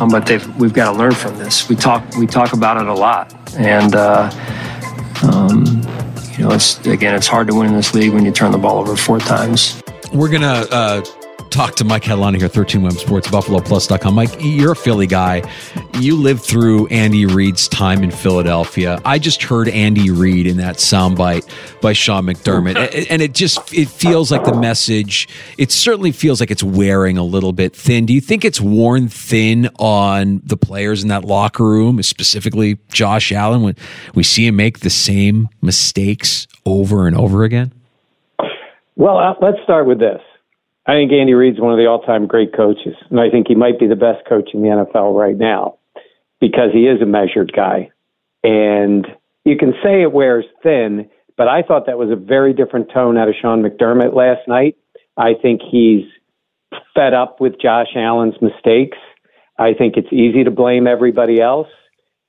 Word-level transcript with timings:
Um, 0.00 0.10
but 0.10 0.30
we've 0.58 0.72
got 0.72 0.92
to 0.92 0.96
learn 0.96 1.10
from 1.10 1.36
this. 1.38 1.68
We 1.68 1.74
talk 1.74 2.04
we 2.16 2.28
talk 2.28 2.52
about 2.52 2.80
it 2.80 2.86
a 2.86 2.94
lot, 2.94 3.34
and 3.56 3.96
uh, 3.96 4.30
um, 5.24 5.64
you 6.38 6.44
know, 6.44 6.52
it's 6.52 6.78
again, 6.86 7.14
it's 7.16 7.26
hard 7.26 7.48
to 7.48 7.54
win 7.54 7.66
in 7.66 7.74
this 7.74 7.94
league 7.94 8.12
when 8.14 8.24
you 8.24 8.30
turn 8.30 8.52
the 8.52 8.58
ball 8.58 8.78
over 8.78 8.94
four 8.94 9.18
times. 9.18 9.82
We're 10.12 10.30
gonna 10.30 10.66
uh, 10.70 11.02
talk 11.48 11.74
to 11.76 11.84
Mike 11.84 12.04
Headliner 12.04 12.38
here, 12.38 12.48
13 12.48 12.82
WHAM 12.82 12.92
Sports, 12.92 13.28
BuffaloPlus.com. 13.28 14.14
Mike, 14.14 14.30
you're 14.40 14.72
a 14.72 14.76
Philly 14.76 15.06
guy. 15.06 15.42
You 15.98 16.16
lived 16.16 16.42
through 16.42 16.86
Andy 16.88 17.26
Reid's 17.26 17.68
time 17.68 18.02
in 18.02 18.10
Philadelphia. 18.10 19.00
I 19.04 19.18
just 19.18 19.42
heard 19.42 19.68
Andy 19.68 20.10
Reid 20.10 20.46
in 20.46 20.58
that 20.58 20.76
soundbite 20.76 21.48
by 21.80 21.92
Sean 21.92 22.26
McDermott, 22.26 23.06
and 23.10 23.22
it 23.22 23.32
just 23.34 23.72
it 23.72 23.88
feels 23.88 24.30
like 24.30 24.44
the 24.44 24.54
message. 24.54 25.28
It 25.56 25.72
certainly 25.72 26.12
feels 26.12 26.40
like 26.40 26.50
it's 26.50 26.62
wearing 26.62 27.18
a 27.18 27.24
little 27.24 27.52
bit 27.52 27.74
thin. 27.74 28.06
Do 28.06 28.12
you 28.12 28.20
think 28.20 28.44
it's 28.44 28.60
worn 28.60 29.08
thin 29.08 29.68
on 29.78 30.40
the 30.44 30.56
players 30.56 31.02
in 31.02 31.08
that 31.08 31.24
locker 31.24 31.64
room, 31.64 32.02
specifically 32.02 32.78
Josh 32.92 33.32
Allen, 33.32 33.62
when 33.62 33.76
we 34.14 34.22
see 34.22 34.46
him 34.46 34.56
make 34.56 34.80
the 34.80 34.90
same 34.90 35.48
mistakes 35.62 36.46
over 36.64 37.06
and 37.06 37.16
over 37.16 37.44
again? 37.44 37.72
Well, 38.96 39.18
uh, 39.18 39.34
let's 39.40 39.58
start 39.62 39.86
with 39.86 40.00
this. 40.00 40.20
I 40.88 40.92
think 40.92 41.12
Andy 41.12 41.34
Reid's 41.34 41.60
one 41.60 41.70
of 41.70 41.78
the 41.78 41.84
all-time 41.84 42.26
great 42.26 42.56
coaches, 42.56 42.94
and 43.10 43.20
I 43.20 43.28
think 43.28 43.46
he 43.46 43.54
might 43.54 43.78
be 43.78 43.86
the 43.86 43.94
best 43.94 44.26
coach 44.26 44.50
in 44.54 44.62
the 44.62 44.68
NFL 44.68 45.14
right 45.14 45.36
now 45.36 45.76
because 46.40 46.70
he 46.72 46.86
is 46.86 47.02
a 47.02 47.06
measured 47.06 47.52
guy. 47.54 47.90
And 48.42 49.06
you 49.44 49.58
can 49.58 49.74
say 49.84 50.00
it 50.00 50.12
wears 50.12 50.46
thin, 50.62 51.10
but 51.36 51.46
I 51.46 51.60
thought 51.60 51.84
that 51.86 51.98
was 51.98 52.10
a 52.10 52.16
very 52.16 52.54
different 52.54 52.90
tone 52.90 53.18
out 53.18 53.28
of 53.28 53.34
Sean 53.38 53.62
McDermott 53.62 54.14
last 54.14 54.48
night. 54.48 54.78
I 55.18 55.34
think 55.34 55.60
he's 55.70 56.06
fed 56.94 57.12
up 57.12 57.38
with 57.38 57.60
Josh 57.60 57.88
Allen's 57.94 58.40
mistakes. 58.40 58.96
I 59.58 59.74
think 59.74 59.98
it's 59.98 60.12
easy 60.12 60.42
to 60.44 60.50
blame 60.50 60.86
everybody 60.86 61.38
else. 61.38 61.68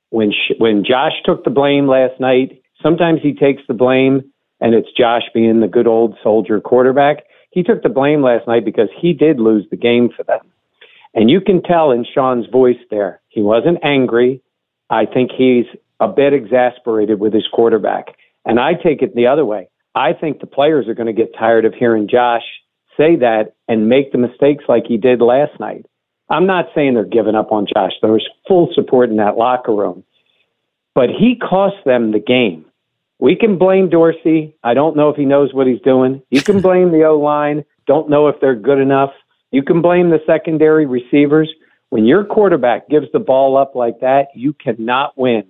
When 0.10 0.34
when 0.58 0.84
Josh 0.84 1.14
took 1.24 1.46
the 1.46 1.50
blame 1.50 1.88
last 1.88 2.20
night, 2.20 2.62
sometimes 2.84 3.22
he 3.22 3.34
takes 3.34 3.62
the 3.70 3.74
blame 3.74 4.34
and 4.60 4.74
it's 4.74 4.90
Josh 4.98 5.24
being 5.34 5.62
the 5.62 5.68
good 5.68 5.88
old 5.88 6.18
soldier 6.22 6.60
quarterback 6.60 7.24
he 7.52 7.64
took 7.64 7.84
the 7.84 7.90
blame 7.90 8.22
last 8.22 8.48
night 8.48 8.66
because 8.66 8.90
he 9.00 9.14
did 9.14 9.40
lose 9.40 9.66
the 9.70 9.78
game 9.78 10.10
for 10.16 10.24
them. 10.24 10.42
And 11.14 11.30
you 11.30 11.42
can 11.42 11.64
tell 11.64 11.92
in 11.92 12.06
Sean's 12.06 12.46
voice 12.48 12.78
there, 12.92 13.22
he 13.30 13.42
wasn't 13.42 13.80
angry. 13.84 14.42
I 14.90 15.06
think 15.06 15.32
he's 15.36 15.66
a 16.00 16.08
bit 16.08 16.34
exasperated 16.34 17.20
with 17.20 17.34
his 17.34 17.48
quarterback. 17.52 18.16
And 18.46 18.60
I 18.60 18.74
take 18.74 19.02
it 19.02 19.16
the 19.16 19.28
other 19.28 19.46
way. 19.46 19.70
I 19.96 20.14
think 20.14 20.40
the 20.40 20.48
players 20.48 20.88
are 20.88 20.94
going 20.94 21.08
to 21.08 21.14
get 21.14 21.36
tired 21.38 21.66
of 21.66 21.74
hearing 21.74 22.08
Josh 22.08 22.44
say 23.00 23.16
that 23.16 23.54
and 23.68 23.90
make 23.90 24.12
the 24.12 24.18
mistakes 24.18 24.66
like 24.68 24.84
he 24.88 24.98
did 24.98 25.22
last 25.22 25.60
night. 25.60 25.86
I'm 26.30 26.46
not 26.46 26.66
saying 26.76 26.94
they're 26.94 27.06
giving 27.06 27.36
up 27.36 27.52
on 27.52 27.66
Josh. 27.66 27.94
There 28.02 28.12
was 28.12 28.28
full 28.48 28.70
support 28.76 29.10
in 29.10 29.18
that 29.18 29.38
locker 29.38 29.74
room. 29.74 30.04
But 30.94 31.10
he 31.10 31.36
cost 31.38 31.78
them 31.86 32.12
the 32.12 32.20
game. 32.20 32.66
We 33.20 33.36
can 33.36 33.58
blame 33.58 33.90
Dorsey. 33.90 34.56
I 34.64 34.74
don't 34.74 34.96
know 34.96 35.10
if 35.10 35.18
he 35.18 35.26
knows 35.26 35.54
what 35.54 35.68
he's 35.68 35.82
doing. 35.82 36.22
You 36.30 36.42
can 36.42 36.62
blame 36.62 36.92
the 36.92 37.04
O 37.04 37.20
line. 37.20 37.66
Don't 37.86 38.10
know 38.10 38.28
if 38.28 38.36
they're 38.40 38.56
good 38.56 38.80
enough. 38.80 39.12
You 39.52 39.62
can 39.64 39.82
blame 39.82 40.10
the 40.10 40.20
secondary 40.26 40.86
receivers. 40.86 41.50
When 41.90 42.06
your 42.06 42.24
quarterback 42.24 42.88
gives 42.88 43.08
the 43.12 43.20
ball 43.20 43.58
up 43.58 43.76
like 43.76 44.00
that, 44.00 44.28
you 44.34 44.54
cannot 44.54 45.18
win. 45.18 45.44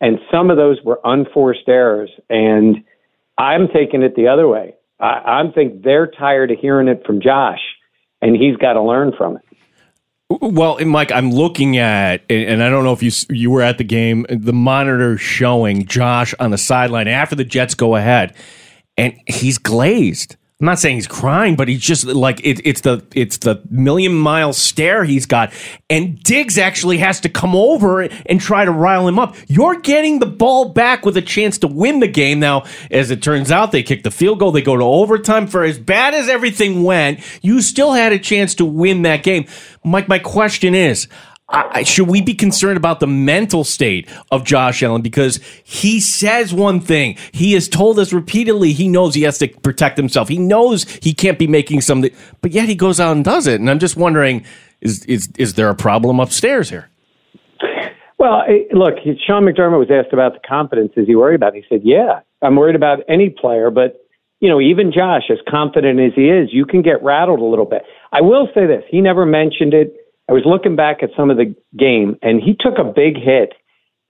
And 0.00 0.18
some 0.32 0.50
of 0.50 0.56
those 0.56 0.78
were 0.82 1.00
unforced 1.04 1.68
errors. 1.68 2.10
And 2.30 2.84
I'm 3.36 3.68
taking 3.68 4.02
it 4.02 4.14
the 4.16 4.28
other 4.28 4.48
way. 4.48 4.74
I, 4.98 5.06
I'm 5.26 5.52
think 5.52 5.82
they're 5.82 6.06
tired 6.06 6.50
of 6.50 6.58
hearing 6.58 6.88
it 6.88 7.02
from 7.06 7.20
Josh, 7.20 7.60
and 8.22 8.36
he's 8.36 8.56
got 8.56 8.74
to 8.74 8.82
learn 8.82 9.12
from 9.16 9.36
it. 9.36 9.42
Well, 10.30 10.78
Mike, 10.84 11.10
I'm 11.10 11.32
looking 11.32 11.76
at, 11.76 12.22
and 12.30 12.62
I 12.62 12.70
don't 12.70 12.84
know 12.84 12.92
if 12.92 13.02
you 13.02 13.10
you 13.30 13.50
were 13.50 13.62
at 13.62 13.78
the 13.78 13.84
game. 13.84 14.26
The 14.30 14.52
monitor 14.52 15.18
showing 15.18 15.86
Josh 15.86 16.34
on 16.38 16.52
the 16.52 16.58
sideline 16.58 17.08
after 17.08 17.34
the 17.34 17.44
Jets 17.44 17.74
go 17.74 17.96
ahead, 17.96 18.34
and 18.96 19.14
he's 19.26 19.58
glazed. 19.58 20.36
I'm 20.60 20.66
not 20.66 20.78
saying 20.78 20.96
he's 20.96 21.06
crying, 21.06 21.56
but 21.56 21.68
he's 21.68 21.80
just 21.80 22.04
like 22.04 22.40
it, 22.44 22.60
it's 22.64 22.82
the 22.82 23.02
it's 23.14 23.38
the 23.38 23.62
million 23.70 24.14
mile 24.14 24.52
stare 24.52 25.04
he's 25.04 25.24
got. 25.24 25.54
And 25.88 26.22
Diggs 26.22 26.58
actually 26.58 26.98
has 26.98 27.18
to 27.20 27.30
come 27.30 27.56
over 27.56 28.02
and 28.02 28.38
try 28.38 28.66
to 28.66 28.70
rile 28.70 29.08
him 29.08 29.18
up. 29.18 29.36
You're 29.48 29.80
getting 29.80 30.18
the 30.18 30.26
ball 30.26 30.68
back 30.68 31.06
with 31.06 31.16
a 31.16 31.22
chance 31.22 31.56
to 31.58 31.66
win 31.66 32.00
the 32.00 32.08
game. 32.08 32.40
Now, 32.40 32.64
as 32.90 33.10
it 33.10 33.22
turns 33.22 33.50
out, 33.50 33.72
they 33.72 33.82
kick 33.82 34.02
the 34.02 34.10
field 34.10 34.38
goal, 34.38 34.52
they 34.52 34.60
go 34.60 34.76
to 34.76 34.84
overtime. 34.84 35.46
For 35.46 35.64
as 35.64 35.78
bad 35.78 36.12
as 36.12 36.28
everything 36.28 36.82
went, 36.82 37.20
you 37.42 37.62
still 37.62 37.92
had 37.92 38.12
a 38.12 38.18
chance 38.18 38.54
to 38.56 38.66
win 38.66 39.00
that 39.02 39.22
game. 39.22 39.46
Mike, 39.82 40.08
my 40.08 40.18
question 40.18 40.74
is 40.74 41.08
I, 41.52 41.82
should 41.82 42.08
we 42.08 42.22
be 42.22 42.34
concerned 42.34 42.76
about 42.76 43.00
the 43.00 43.06
mental 43.06 43.64
state 43.64 44.08
of 44.30 44.44
Josh 44.44 44.82
Allen 44.82 45.02
because 45.02 45.40
he 45.64 46.00
says 46.00 46.54
one 46.54 46.80
thing. 46.80 47.16
He 47.32 47.54
has 47.54 47.68
told 47.68 47.98
us 47.98 48.12
repeatedly 48.12 48.72
he 48.72 48.88
knows 48.88 49.14
he 49.14 49.22
has 49.22 49.38
to 49.38 49.48
protect 49.48 49.96
himself. 49.96 50.28
He 50.28 50.38
knows 50.38 50.84
he 51.02 51.12
can't 51.12 51.38
be 51.38 51.46
making 51.46 51.80
something, 51.80 52.10
but 52.40 52.52
yet 52.52 52.68
he 52.68 52.74
goes 52.74 53.00
out 53.00 53.16
and 53.16 53.24
does 53.24 53.46
it. 53.46 53.60
And 53.60 53.68
I'm 53.68 53.80
just 53.80 53.96
wondering 53.96 54.44
is 54.80 55.04
is 55.04 55.28
is 55.38 55.54
there 55.54 55.68
a 55.68 55.74
problem 55.74 56.20
upstairs 56.20 56.70
here? 56.70 56.88
Well, 58.18 58.44
look, 58.72 58.94
Sean 59.26 59.44
McDermott 59.44 59.78
was 59.78 59.90
asked 59.90 60.12
about 60.12 60.34
the 60.34 60.40
confidence. 60.46 60.92
Is 60.96 61.06
he 61.06 61.16
worried 61.16 61.36
about? 61.36 61.56
It? 61.56 61.64
He 61.68 61.74
said, 61.74 61.82
"Yeah, 61.84 62.20
I'm 62.42 62.56
worried 62.56 62.76
about 62.76 63.00
any 63.08 63.30
player, 63.30 63.70
but 63.70 64.04
you 64.40 64.48
know, 64.48 64.60
even 64.60 64.92
Josh, 64.92 65.24
as 65.30 65.38
confident 65.48 66.00
as 66.00 66.12
he 66.14 66.28
is, 66.28 66.48
you 66.52 66.64
can 66.64 66.82
get 66.82 67.02
rattled 67.02 67.40
a 67.40 67.44
little 67.44 67.64
bit." 67.64 67.82
I 68.12 68.20
will 68.20 68.48
say 68.54 68.66
this: 68.66 68.84
he 68.88 69.00
never 69.00 69.26
mentioned 69.26 69.74
it 69.74 69.99
I 70.30 70.32
was 70.32 70.44
looking 70.46 70.76
back 70.76 71.02
at 71.02 71.10
some 71.16 71.28
of 71.28 71.38
the 71.38 71.56
game, 71.76 72.16
and 72.22 72.40
he 72.40 72.54
took 72.54 72.78
a 72.78 72.84
big 72.84 73.16
hit 73.16 73.52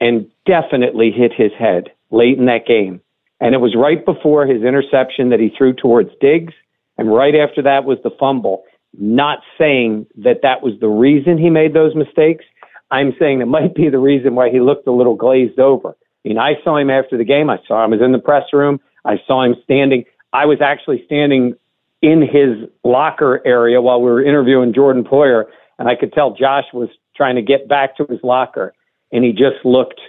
and 0.00 0.28
definitely 0.44 1.10
hit 1.10 1.32
his 1.34 1.50
head 1.58 1.84
late 2.10 2.36
in 2.36 2.44
that 2.44 2.66
game. 2.66 3.00
And 3.40 3.54
it 3.54 3.58
was 3.58 3.74
right 3.74 4.04
before 4.04 4.44
his 4.44 4.62
interception 4.62 5.30
that 5.30 5.40
he 5.40 5.48
threw 5.56 5.72
towards 5.72 6.10
Diggs, 6.20 6.52
and 6.98 7.10
right 7.10 7.34
after 7.34 7.62
that 7.62 7.86
was 7.86 7.96
the 8.04 8.10
fumble. 8.20 8.64
Not 8.98 9.38
saying 9.56 10.08
that 10.18 10.42
that 10.42 10.62
was 10.62 10.74
the 10.78 10.88
reason 10.88 11.38
he 11.38 11.48
made 11.48 11.72
those 11.72 11.94
mistakes. 11.94 12.44
I'm 12.90 13.14
saying 13.18 13.40
it 13.40 13.46
might 13.46 13.74
be 13.74 13.88
the 13.88 13.98
reason 13.98 14.34
why 14.34 14.50
he 14.50 14.60
looked 14.60 14.86
a 14.86 14.92
little 14.92 15.14
glazed 15.14 15.58
over. 15.58 15.96
I 16.24 16.28
mean, 16.28 16.38
I 16.38 16.52
saw 16.62 16.76
him 16.76 16.90
after 16.90 17.16
the 17.16 17.24
game. 17.24 17.48
I 17.48 17.56
saw 17.66 17.82
him. 17.82 17.94
I 17.94 17.96
was 17.96 18.04
in 18.04 18.12
the 18.12 18.18
press 18.18 18.44
room. 18.52 18.78
I 19.06 19.14
saw 19.26 19.42
him 19.42 19.54
standing. 19.64 20.04
I 20.34 20.44
was 20.44 20.60
actually 20.60 21.02
standing 21.06 21.54
in 22.02 22.20
his 22.20 22.68
locker 22.84 23.40
area 23.46 23.80
while 23.80 24.02
we 24.02 24.10
were 24.10 24.22
interviewing 24.22 24.74
Jordan 24.74 25.04
Poyer, 25.04 25.44
and 25.80 25.88
I 25.88 25.96
could 25.96 26.12
tell 26.12 26.34
Josh 26.34 26.66
was 26.72 26.90
trying 27.16 27.36
to 27.36 27.42
get 27.42 27.66
back 27.66 27.96
to 27.96 28.06
his 28.08 28.20
locker, 28.22 28.74
and 29.10 29.24
he 29.24 29.32
just 29.32 29.64
looked 29.64 30.00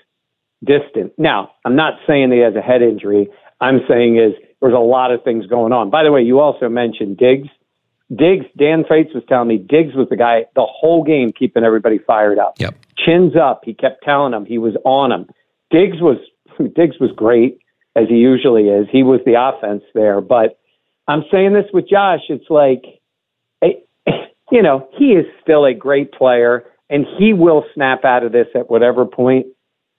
distant. 0.63 1.13
Now, 1.17 1.53
I'm 1.65 1.75
not 1.75 1.93
saying 2.05 2.29
that 2.29 2.35
he 2.35 2.41
has 2.41 2.55
a 2.55 2.61
head 2.61 2.81
injury. 2.81 3.29
I'm 3.61 3.79
saying 3.87 4.17
is 4.17 4.33
there's 4.59 4.73
a 4.73 4.77
lot 4.77 5.11
of 5.11 5.23
things 5.23 5.47
going 5.47 5.71
on. 5.71 5.89
By 5.89 6.03
the 6.03 6.11
way, 6.11 6.21
you 6.21 6.39
also 6.39 6.69
mentioned 6.69 7.17
Diggs. 7.17 7.47
Diggs, 8.13 8.45
Dan 8.57 8.83
Fetes 8.83 9.13
was 9.15 9.23
telling 9.29 9.47
me 9.47 9.57
Diggs 9.57 9.95
was 9.95 10.09
the 10.09 10.17
guy 10.17 10.45
the 10.55 10.65
whole 10.65 11.03
game 11.03 11.31
keeping 11.31 11.63
everybody 11.63 11.97
fired 11.97 12.37
up. 12.37 12.55
Yep. 12.59 12.75
Chins 12.97 13.35
up. 13.37 13.61
He 13.63 13.73
kept 13.73 14.03
telling 14.03 14.33
them 14.33 14.45
he 14.45 14.57
was 14.57 14.75
on 14.83 15.09
them. 15.09 15.27
Diggs 15.71 16.01
was 16.01 16.17
Diggs 16.75 16.99
was 16.99 17.11
great 17.15 17.59
as 17.95 18.09
he 18.09 18.15
usually 18.15 18.67
is. 18.67 18.87
He 18.91 19.03
was 19.03 19.21
the 19.25 19.41
offense 19.41 19.83
there, 19.93 20.19
but 20.19 20.59
I'm 21.07 21.23
saying 21.31 21.53
this 21.53 21.65
with 21.73 21.89
Josh. 21.89 22.21
It's 22.29 22.49
like, 22.49 22.83
you 24.51 24.61
know, 24.61 24.87
he 24.97 25.13
is 25.13 25.25
still 25.41 25.65
a 25.65 25.73
great 25.73 26.11
player, 26.11 26.63
and 26.89 27.05
he 27.17 27.33
will 27.33 27.63
snap 27.73 28.03
out 28.05 28.23
of 28.23 28.31
this 28.31 28.47
at 28.53 28.69
whatever 28.69 29.05
point. 29.05 29.47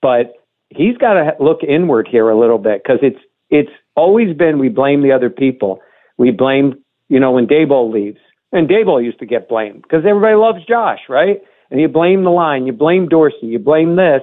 But 0.00 0.34
he's 0.69 0.96
got 0.99 1.14
to 1.14 1.32
look 1.40 1.62
inward 1.62 2.08
here 2.10 2.28
a 2.28 2.38
little 2.38 2.58
bit 2.58 2.82
because 2.82 2.99
it's 3.02 3.20
it's 3.50 3.70
always 3.96 4.37
been 4.37 4.58
we 4.58 4.69
blame 4.69 5.02
the 5.02 5.12
other 5.12 5.31
people. 5.31 5.81
We 6.19 6.31
blame, 6.31 6.82
you 7.08 7.20
know, 7.20 7.32
when 7.32 7.46
Daboll 7.46 7.93
leaves, 7.93 8.19
and 8.52 8.69
Daboll 8.69 9.02
used 9.02 9.19
to 9.19 9.26
get 9.26 9.49
blamed 9.49 9.82
because 9.82 10.04
everybody 10.06 10.37
loves 10.37 10.64
Josh, 10.66 11.00
right? 11.08 11.40
And 11.70 11.81
you 11.81 11.88
blame 11.88 12.25
the 12.25 12.31
line, 12.31 12.66
you 12.66 12.72
blame 12.72 13.08
Dorsey, 13.08 13.46
you 13.46 13.58
blame 13.58 13.96
this. 13.96 14.22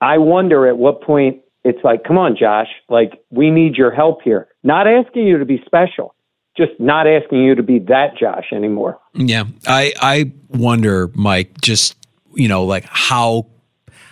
I 0.00 0.18
wonder 0.18 0.66
at 0.66 0.76
what 0.76 1.02
point 1.02 1.40
it's 1.64 1.82
like, 1.82 2.04
come 2.04 2.18
on, 2.18 2.36
Josh, 2.38 2.68
like 2.90 3.22
we 3.30 3.50
need 3.50 3.76
your 3.76 3.90
help 3.90 4.20
here. 4.22 4.48
Not 4.62 4.86
asking 4.86 5.26
you 5.26 5.38
to 5.38 5.46
be 5.46 5.62
special, 5.64 6.14
just 6.56 6.72
not 6.78 7.06
asking 7.06 7.42
you 7.42 7.54
to 7.54 7.62
be 7.62 7.78
that 7.80 8.16
Josh 8.16 8.52
anymore. 8.52 8.98
Yeah, 9.14 9.44
I 9.66 9.92
I 10.00 10.32
wonder, 10.48 11.10
Mike, 11.14 11.60
just 11.60 11.96
you 12.34 12.48
know, 12.48 12.64
like 12.64 12.84
how 12.84 13.46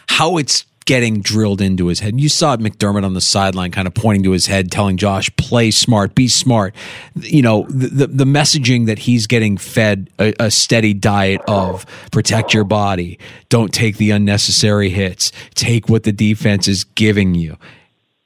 how 0.09 0.39
it's 0.39 0.65
getting 0.85 1.21
drilled 1.21 1.61
into 1.61 1.87
his 1.87 2.01
head. 2.01 2.21
You 2.21 2.29
saw 2.29 2.57
McDermott 2.57 3.05
on 3.05 3.15
the 3.15 3.21
sideline 3.21 3.71
kind 3.71 3.87
of 3.87 3.95
pointing 3.95 4.25
to 4.25 4.33
his 4.33 4.47
head, 4.47 4.71
telling 4.71 4.97
Josh, 4.97 5.35
play 5.37 5.71
smart, 5.71 6.15
be 6.15 6.29
smart. 6.29 6.75
You 7.15 7.43
know, 7.43 7.67
the, 7.69 8.09
the, 8.09 8.25
messaging 8.25 8.87
that 8.87 8.99
he's 8.99 9.27
getting 9.27 9.57
fed 9.57 10.11
a, 10.19 10.35
a 10.41 10.51
steady 10.51 10.93
diet 10.93 11.41
of 11.47 11.87
protect 12.11 12.53
your 12.53 12.65
body, 12.65 13.19
don't 13.49 13.73
take 13.73 13.97
the 13.97 14.11
unnecessary 14.11 14.91
hits, 14.91 15.31
take 15.55 15.89
what 15.89 16.03
the 16.03 16.13
defense 16.13 16.67
is 16.67 16.85
giving 16.85 17.35
you 17.35 17.57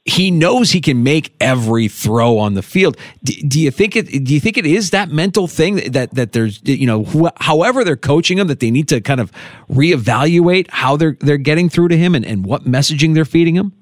he 0.06 0.30
knows 0.30 0.70
he 0.70 0.80
can 0.80 1.02
make 1.02 1.34
every 1.40 1.88
throw 1.88 2.38
on 2.38 2.54
the 2.54 2.62
field. 2.62 2.96
Do, 3.24 3.34
do, 3.42 3.60
you 3.60 3.72
think 3.72 3.96
it? 3.96 4.24
Do 4.24 4.32
you 4.32 4.40
think 4.40 4.56
it 4.56 4.64
is 4.64 4.90
that 4.90 5.10
mental 5.10 5.48
thing 5.48 5.90
that 5.90 6.14
that 6.14 6.32
there's 6.32 6.60
you 6.64 6.86
know 6.86 7.04
wh- 7.04 7.42
however 7.42 7.84
they're 7.84 7.96
coaching 7.96 8.38
him 8.38 8.46
that 8.46 8.60
they 8.60 8.70
need 8.70 8.88
to 8.88 9.00
kind 9.00 9.20
of 9.20 9.32
reevaluate 9.68 10.70
how 10.70 10.96
they're 10.96 11.16
they're 11.20 11.36
getting 11.36 11.68
through 11.68 11.88
to 11.88 11.98
him 11.98 12.14
and, 12.14 12.24
and 12.24 12.46
what 12.46 12.64
messaging 12.64 13.14
they're 13.14 13.24
feeding 13.24 13.56
him. 13.56 13.72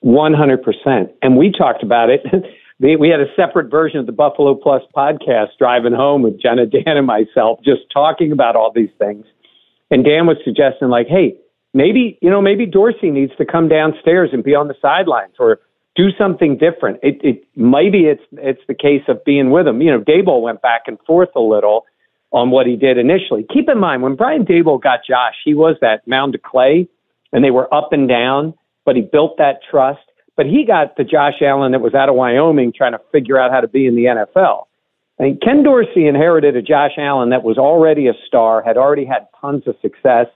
One 0.00 0.34
hundred 0.34 0.62
percent, 0.62 1.10
and 1.22 1.36
we 1.36 1.50
talked 1.50 1.82
about 1.82 2.10
it. 2.10 2.20
we 2.78 3.08
had 3.08 3.20
a 3.20 3.34
separate 3.34 3.70
version 3.70 3.98
of 3.98 4.06
the 4.06 4.12
Buffalo 4.12 4.54
Plus 4.54 4.82
podcast 4.94 5.56
driving 5.58 5.94
home 5.94 6.22
with 6.22 6.40
Jenna, 6.40 6.66
Dan, 6.66 6.96
and 6.98 7.06
myself, 7.06 7.60
just 7.64 7.82
talking 7.92 8.30
about 8.30 8.56
all 8.56 8.72
these 8.74 8.90
things. 8.98 9.24
And 9.90 10.04
Dan 10.04 10.26
was 10.26 10.36
suggesting 10.44 10.88
like, 10.88 11.06
hey 11.06 11.36
maybe 11.74 12.18
you 12.20 12.30
know 12.30 12.40
maybe 12.40 12.66
Dorsey 12.66 13.10
needs 13.10 13.32
to 13.38 13.44
come 13.44 13.68
downstairs 13.68 14.30
and 14.32 14.42
be 14.42 14.54
on 14.54 14.68
the 14.68 14.74
sidelines 14.80 15.34
or 15.38 15.60
do 15.94 16.08
something 16.18 16.56
different. 16.56 17.00
It, 17.02 17.20
it 17.22 17.44
maybe 17.56 18.04
it's 18.04 18.22
it's 18.32 18.62
the 18.66 18.74
case 18.74 19.02
of 19.08 19.24
being 19.24 19.50
with 19.50 19.66
him. 19.66 19.82
You 19.82 19.90
know, 19.92 20.00
Daboll 20.00 20.42
went 20.42 20.62
back 20.62 20.82
and 20.86 20.98
forth 21.06 21.30
a 21.36 21.40
little 21.40 21.84
on 22.30 22.50
what 22.50 22.66
he 22.66 22.76
did 22.76 22.96
initially. 22.96 23.44
Keep 23.52 23.68
in 23.68 23.78
mind 23.78 24.02
when 24.02 24.16
Brian 24.16 24.44
Daboll 24.44 24.82
got 24.82 25.00
Josh, 25.06 25.34
he 25.44 25.54
was 25.54 25.76
that 25.82 26.06
mound 26.08 26.34
of 26.34 26.42
clay, 26.42 26.88
and 27.32 27.44
they 27.44 27.50
were 27.50 27.72
up 27.72 27.92
and 27.92 28.08
down, 28.08 28.54
but 28.86 28.96
he 28.96 29.02
built 29.02 29.36
that 29.38 29.60
trust. 29.70 30.00
But 30.34 30.46
he 30.46 30.64
got 30.66 30.96
the 30.96 31.04
Josh 31.04 31.42
Allen 31.42 31.72
that 31.72 31.82
was 31.82 31.94
out 31.94 32.08
of 32.08 32.14
Wyoming 32.14 32.72
trying 32.74 32.92
to 32.92 33.00
figure 33.12 33.38
out 33.38 33.50
how 33.50 33.60
to 33.60 33.68
be 33.68 33.86
in 33.86 33.96
the 33.96 34.04
NFL. 34.04 34.64
I 35.20 35.36
Ken 35.42 35.62
Dorsey 35.62 36.06
inherited 36.06 36.56
a 36.56 36.62
Josh 36.62 36.92
Allen 36.96 37.30
that 37.30 37.44
was 37.44 37.58
already 37.58 38.08
a 38.08 38.14
star, 38.26 38.62
had 38.62 38.78
already 38.78 39.04
had 39.04 39.28
tons 39.40 39.64
of 39.66 39.76
success 39.82 40.26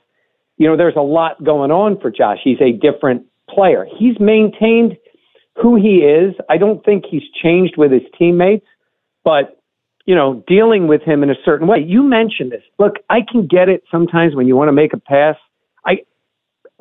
you 0.59 0.69
know, 0.69 0.77
there's 0.77 0.97
a 0.97 1.03
lot 1.03 1.43
going 1.45 1.71
on 1.71 2.01
for 2.01 2.11
Josh. 2.11 2.39
He's 2.43 2.61
a 2.61 2.73
different 2.73 3.27
player. 3.49 3.87
He's 3.99 4.19
maintained 4.19 4.97
who 5.61 5.77
he 5.77 5.99
is. 5.99 6.35
I 6.49 6.59
don't 6.59 6.85
think 6.85 7.05
he's 7.11 7.23
changed 7.43 7.75
with 7.77 7.93
his 7.93 8.03
teammates, 8.19 8.67
but 9.25 9.61
you 10.07 10.15
know, 10.15 10.45
dealing 10.47 10.87
with 10.87 11.03
him 11.03 11.25
in 11.25 11.31
a 11.31 11.35
certain 11.45 11.67
way. 11.67 11.79
You 11.85 12.03
mentioned 12.03 12.53
this. 12.53 12.63
Look, 12.79 12.95
I 13.11 13.21
can 13.29 13.47
get 13.47 13.69
it 13.69 13.83
sometimes 13.91 14.37
when 14.37 14.47
you 14.47 14.55
want 14.55 14.69
to 14.69 14.73
make 14.73 14.93
a 14.93 14.99
pass. 14.99 15.37
I 15.85 15.99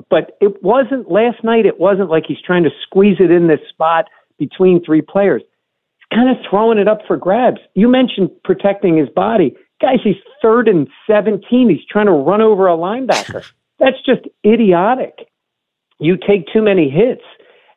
but 0.09 0.37
it 0.41 0.61
wasn't 0.61 1.09
last 1.09 1.43
night 1.43 1.65
it 1.65 1.79
wasn't 1.79 2.09
like 2.09 2.25
he's 2.27 2.41
trying 2.45 2.63
to 2.63 2.69
squeeze 2.83 3.17
it 3.19 3.31
in 3.31 3.47
this 3.47 3.61
spot 3.69 4.05
between 4.37 4.83
three 4.83 5.01
players. 5.01 5.41
He's 5.41 6.17
kind 6.17 6.29
of 6.29 6.37
throwing 6.47 6.77
it 6.77 6.87
up 6.87 6.99
for 7.07 7.17
grabs. 7.17 7.61
You 7.73 7.87
mentioned 7.87 8.29
protecting 8.43 8.97
his 8.97 9.09
body. 9.09 9.55
Guys, 9.81 9.99
he's 10.03 10.15
third 10.41 10.67
and 10.67 10.87
17. 11.07 11.69
He's 11.69 11.85
trying 11.89 12.05
to 12.05 12.11
run 12.11 12.41
over 12.41 12.67
a 12.67 12.77
linebacker. 12.77 13.43
That's 13.79 13.97
just 14.05 14.21
idiotic. 14.45 15.27
You 15.99 16.17
take 16.17 16.45
too 16.51 16.61
many 16.61 16.89
hits, 16.89 17.23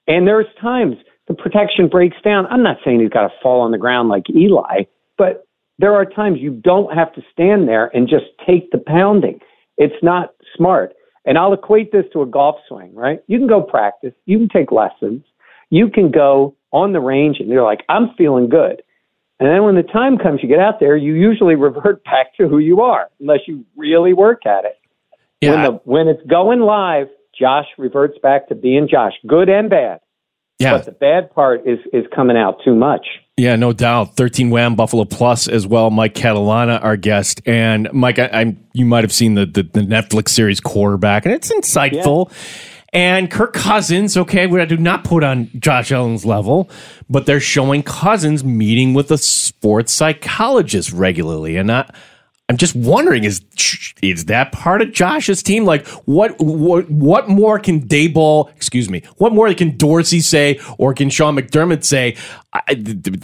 and 0.06 0.26
there's 0.26 0.46
times 0.60 0.96
the 1.28 1.34
protection 1.34 1.88
breaks 1.88 2.16
down. 2.24 2.46
I'm 2.46 2.62
not 2.62 2.78
saying 2.84 3.00
he's 3.00 3.10
got 3.10 3.28
to 3.28 3.34
fall 3.42 3.60
on 3.60 3.70
the 3.70 3.78
ground 3.78 4.08
like 4.08 4.24
Eli, 4.34 4.84
but 5.16 5.46
there 5.78 5.94
are 5.94 6.04
times 6.04 6.38
you 6.40 6.52
don't 6.52 6.92
have 6.94 7.12
to 7.14 7.22
stand 7.32 7.68
there 7.68 7.90
and 7.94 8.08
just 8.08 8.26
take 8.46 8.70
the 8.70 8.78
pounding. 8.78 9.40
It's 9.76 10.02
not 10.02 10.34
smart. 10.56 10.94
And 11.24 11.36
I'll 11.36 11.52
equate 11.52 11.92
this 11.92 12.06
to 12.12 12.22
a 12.22 12.26
golf 12.26 12.56
swing, 12.66 12.94
right? 12.94 13.20
You 13.26 13.38
can 13.38 13.46
go 13.46 13.62
practice, 13.62 14.14
you 14.24 14.38
can 14.38 14.48
take 14.48 14.72
lessons, 14.72 15.22
you 15.70 15.90
can 15.90 16.10
go 16.10 16.56
on 16.72 16.92
the 16.92 17.00
range 17.00 17.36
and 17.38 17.48
you're 17.48 17.64
like, 17.64 17.84
I'm 17.88 18.14
feeling 18.16 18.48
good. 18.48 18.82
And 19.38 19.48
then 19.48 19.62
when 19.62 19.76
the 19.76 19.82
time 19.82 20.18
comes, 20.18 20.40
you 20.42 20.48
get 20.48 20.58
out 20.58 20.80
there, 20.80 20.96
you 20.96 21.14
usually 21.14 21.54
revert 21.56 22.02
back 22.04 22.34
to 22.36 22.48
who 22.48 22.58
you 22.58 22.80
are, 22.80 23.08
unless 23.20 23.40
you 23.46 23.64
really 23.76 24.12
work 24.12 24.46
at 24.46 24.64
it. 24.64 24.77
Yeah. 25.40 25.50
When, 25.50 25.62
the, 25.62 25.80
when 25.84 26.08
it's 26.08 26.22
going 26.28 26.60
live, 26.60 27.08
Josh 27.38 27.66
reverts 27.76 28.18
back 28.22 28.48
to 28.48 28.54
being 28.54 28.88
Josh, 28.90 29.12
good 29.26 29.48
and 29.48 29.70
bad. 29.70 30.00
Yeah. 30.58 30.76
But 30.76 30.86
the 30.86 30.92
bad 30.92 31.32
part 31.32 31.68
is 31.68 31.78
is 31.92 32.04
coming 32.14 32.36
out 32.36 32.58
too 32.64 32.74
much. 32.74 33.06
Yeah, 33.36 33.54
no 33.54 33.72
doubt. 33.72 34.16
13 34.16 34.50
Wham 34.50 34.74
Buffalo 34.74 35.04
Plus 35.04 35.46
as 35.46 35.64
well. 35.64 35.90
Mike 35.90 36.14
Catalana, 36.14 36.82
our 36.82 36.96
guest. 36.96 37.40
And 37.46 37.88
Mike, 37.92 38.18
I, 38.18 38.24
am 38.24 38.66
you 38.72 38.84
might 38.84 39.04
have 39.04 39.12
seen 39.12 39.34
the, 39.34 39.46
the, 39.46 39.62
the, 39.62 39.80
Netflix 39.82 40.30
series 40.30 40.60
Quarterback, 40.60 41.24
and 41.24 41.32
it's 41.32 41.52
insightful. 41.52 42.28
Yeah. 42.28 42.36
And 42.92 43.30
Kirk 43.30 43.52
Cousins, 43.52 44.16
okay, 44.16 44.46
I 44.46 44.64
do 44.64 44.76
not 44.76 45.04
put 45.04 45.22
on 45.22 45.50
Josh 45.56 45.92
Allen's 45.92 46.24
level, 46.24 46.68
but 47.08 47.26
they're 47.26 47.38
showing 47.38 47.84
Cousins 47.84 48.42
meeting 48.42 48.94
with 48.94 49.12
a 49.12 49.18
sports 49.18 49.92
psychologist 49.92 50.90
regularly. 50.92 51.56
And 51.56 51.70
I, 51.70 51.88
I'm 52.48 52.56
just 52.56 52.74
wondering 52.74 53.24
is 53.24 53.42
is 54.00 54.24
that 54.26 54.52
part 54.52 54.80
of 54.80 54.92
Josh's 54.92 55.42
team? 55.42 55.66
Like 55.66 55.86
what 56.06 56.34
what 56.40 56.90
what 56.90 57.28
more 57.28 57.58
can 57.58 57.86
Daboll, 57.86 58.50
excuse 58.56 58.88
me, 58.88 59.02
what 59.18 59.34
more 59.34 59.52
can 59.52 59.76
Dorsey 59.76 60.20
say 60.20 60.58
or 60.78 60.94
can 60.94 61.10
Sean 61.10 61.36
McDermott 61.36 61.84
say? 61.84 62.16
I, 62.54 62.62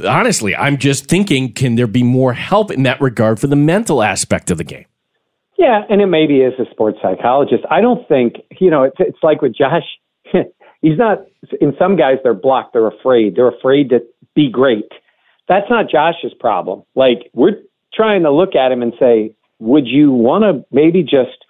honestly, 0.06 0.54
I'm 0.54 0.76
just 0.76 1.06
thinking, 1.06 1.52
can 1.52 1.76
there 1.76 1.86
be 1.86 2.02
more 2.02 2.34
help 2.34 2.70
in 2.70 2.82
that 2.82 3.00
regard 3.00 3.40
for 3.40 3.46
the 3.46 3.56
mental 3.56 4.02
aspect 4.02 4.50
of 4.50 4.58
the 4.58 4.64
game? 4.64 4.84
Yeah, 5.56 5.82
and 5.88 6.02
it 6.02 6.06
maybe 6.06 6.40
is 6.40 6.52
a 6.58 6.70
sports 6.70 6.98
psychologist. 7.00 7.64
I 7.70 7.80
don't 7.80 8.06
think 8.06 8.34
you 8.60 8.70
know. 8.70 8.82
It's 8.82 8.96
it's 8.98 9.22
like 9.22 9.40
with 9.40 9.56
Josh. 9.56 9.84
he's 10.82 10.98
not. 10.98 11.24
In 11.62 11.74
some 11.78 11.96
guys, 11.96 12.16
they're 12.22 12.34
blocked. 12.34 12.74
They're 12.74 12.88
afraid. 12.88 13.36
They're 13.36 13.48
afraid 13.48 13.88
to 13.88 14.00
be 14.34 14.50
great. 14.50 14.90
That's 15.48 15.68
not 15.70 15.90
Josh's 15.90 16.34
problem. 16.38 16.82
Like 16.94 17.30
we're 17.32 17.62
trying 17.94 18.22
to 18.22 18.30
look 18.30 18.54
at 18.54 18.72
him 18.72 18.82
and 18.82 18.92
say, 18.98 19.34
would 19.58 19.86
you 19.86 20.12
want 20.12 20.44
to 20.44 20.64
maybe 20.74 21.02
just 21.02 21.44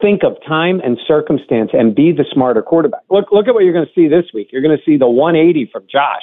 think 0.00 0.22
of 0.24 0.36
time 0.46 0.80
and 0.80 0.98
circumstance 1.06 1.70
and 1.72 1.94
be 1.94 2.12
the 2.12 2.24
smarter 2.32 2.62
quarterback? 2.62 3.02
Look, 3.10 3.30
look 3.32 3.48
at 3.48 3.54
what 3.54 3.64
you're 3.64 3.72
going 3.72 3.86
to 3.86 3.92
see 3.94 4.08
this 4.08 4.26
week. 4.32 4.48
You're 4.52 4.62
going 4.62 4.76
to 4.76 4.84
see 4.84 4.96
the 4.96 5.08
180 5.08 5.70
from 5.72 5.84
Josh 5.90 6.22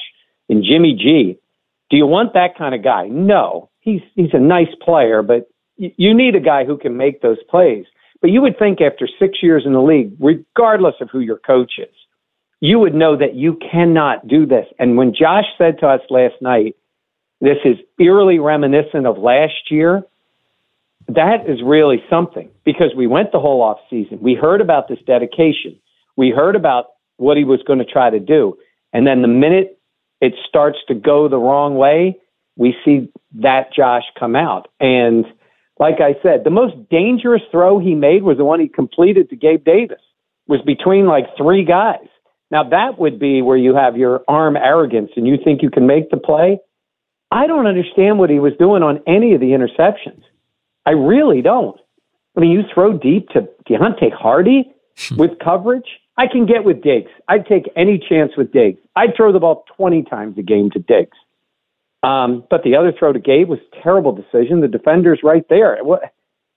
and 0.49 0.63
Jimmy 0.63 0.93
G. 0.93 1.37
Do 1.89 1.97
you 1.97 2.05
want 2.05 2.33
that 2.33 2.57
kind 2.57 2.75
of 2.75 2.83
guy? 2.83 3.07
No. 3.07 3.69
He's 3.79 4.01
he's 4.15 4.33
a 4.33 4.39
nice 4.39 4.73
player, 4.81 5.23
but 5.23 5.49
you 5.77 6.13
need 6.13 6.35
a 6.35 6.39
guy 6.39 6.65
who 6.65 6.77
can 6.77 6.95
make 6.95 7.21
those 7.21 7.41
plays. 7.49 7.85
But 8.21 8.29
you 8.29 8.41
would 8.41 8.59
think 8.59 8.79
after 8.81 9.09
six 9.19 9.39
years 9.41 9.63
in 9.65 9.73
the 9.73 9.81
league, 9.81 10.13
regardless 10.19 10.95
of 11.01 11.09
who 11.09 11.19
your 11.19 11.39
coach 11.39 11.73
is, 11.79 11.93
you 12.59 12.77
would 12.77 12.93
know 12.93 13.17
that 13.17 13.33
you 13.33 13.57
cannot 13.71 14.27
do 14.27 14.45
this. 14.45 14.67
And 14.77 14.95
when 14.95 15.15
Josh 15.15 15.45
said 15.57 15.79
to 15.79 15.87
us 15.87 16.01
last 16.11 16.35
night, 16.39 16.75
this 17.41 17.57
is 17.65 17.77
eerily 17.99 18.39
reminiscent 18.39 19.07
of 19.07 19.17
last 19.17 19.71
year. 19.71 20.03
That 21.07 21.49
is 21.49 21.59
really 21.63 22.03
something 22.09 22.49
because 22.63 22.93
we 22.95 23.07
went 23.07 23.31
the 23.31 23.39
whole 23.39 23.61
off 23.61 23.79
season. 23.89 24.19
We 24.21 24.35
heard 24.35 24.61
about 24.61 24.87
this 24.87 24.99
dedication. 25.05 25.77
We 26.15 26.29
heard 26.29 26.55
about 26.55 26.85
what 27.17 27.37
he 27.37 27.43
was 27.43 27.61
going 27.65 27.79
to 27.79 27.85
try 27.85 28.11
to 28.11 28.19
do. 28.19 28.57
And 28.93 29.07
then 29.07 29.21
the 29.21 29.27
minute 29.27 29.79
it 30.21 30.33
starts 30.47 30.77
to 30.87 30.93
go 30.93 31.27
the 31.27 31.37
wrong 31.37 31.75
way, 31.75 32.19
we 32.55 32.75
see 32.85 33.11
that 33.41 33.73
Josh 33.73 34.03
come 34.19 34.35
out. 34.35 34.69
And 34.79 35.25
like 35.79 35.95
I 35.99 36.15
said, 36.21 36.43
the 36.43 36.51
most 36.51 36.75
dangerous 36.89 37.41
throw 37.51 37.79
he 37.79 37.95
made 37.95 38.21
was 38.21 38.37
the 38.37 38.45
one 38.45 38.59
he 38.59 38.67
completed 38.67 39.29
to 39.31 39.35
Gabe 39.35 39.63
Davis. 39.63 40.01
Was 40.47 40.61
between 40.61 41.05
like 41.07 41.25
three 41.37 41.63
guys. 41.63 42.07
Now 42.51 42.63
that 42.69 42.99
would 42.99 43.19
be 43.19 43.41
where 43.41 43.57
you 43.57 43.73
have 43.75 43.95
your 43.95 44.21
arm 44.27 44.57
arrogance 44.57 45.11
and 45.15 45.25
you 45.25 45.37
think 45.43 45.61
you 45.61 45.69
can 45.69 45.87
make 45.87 46.09
the 46.11 46.17
play. 46.17 46.59
I 47.31 47.47
don't 47.47 47.65
understand 47.65 48.19
what 48.19 48.29
he 48.29 48.39
was 48.39 48.53
doing 48.59 48.83
on 48.83 49.01
any 49.07 49.33
of 49.33 49.39
the 49.39 49.47
interceptions. 49.47 50.21
I 50.85 50.91
really 50.91 51.41
don't. 51.41 51.79
I 52.35 52.41
mean, 52.41 52.51
you 52.51 52.63
throw 52.73 52.97
deep 52.97 53.29
to 53.29 53.47
Deonte 53.69 54.11
Harty 54.11 54.71
with 55.15 55.31
coverage. 55.43 55.87
I 56.17 56.27
can 56.27 56.45
get 56.45 56.63
with 56.63 56.83
Diggs. 56.83 57.11
I'd 57.27 57.45
take 57.45 57.69
any 57.75 57.97
chance 57.97 58.33
with 58.37 58.51
Diggs. 58.51 58.79
I'd 58.95 59.15
throw 59.15 59.31
the 59.31 59.39
ball 59.39 59.65
20 59.77 60.03
times 60.03 60.37
a 60.37 60.41
game 60.41 60.69
to 60.71 60.79
Diggs. 60.79 61.17
Um, 62.03 62.43
but 62.49 62.63
the 62.63 62.75
other 62.75 62.91
throw 62.97 63.13
to 63.13 63.19
Gabe 63.19 63.47
was 63.47 63.59
a 63.59 63.81
terrible 63.83 64.11
decision. 64.11 64.61
The 64.61 64.67
defender's 64.67 65.19
right 65.23 65.45
there. 65.49 65.77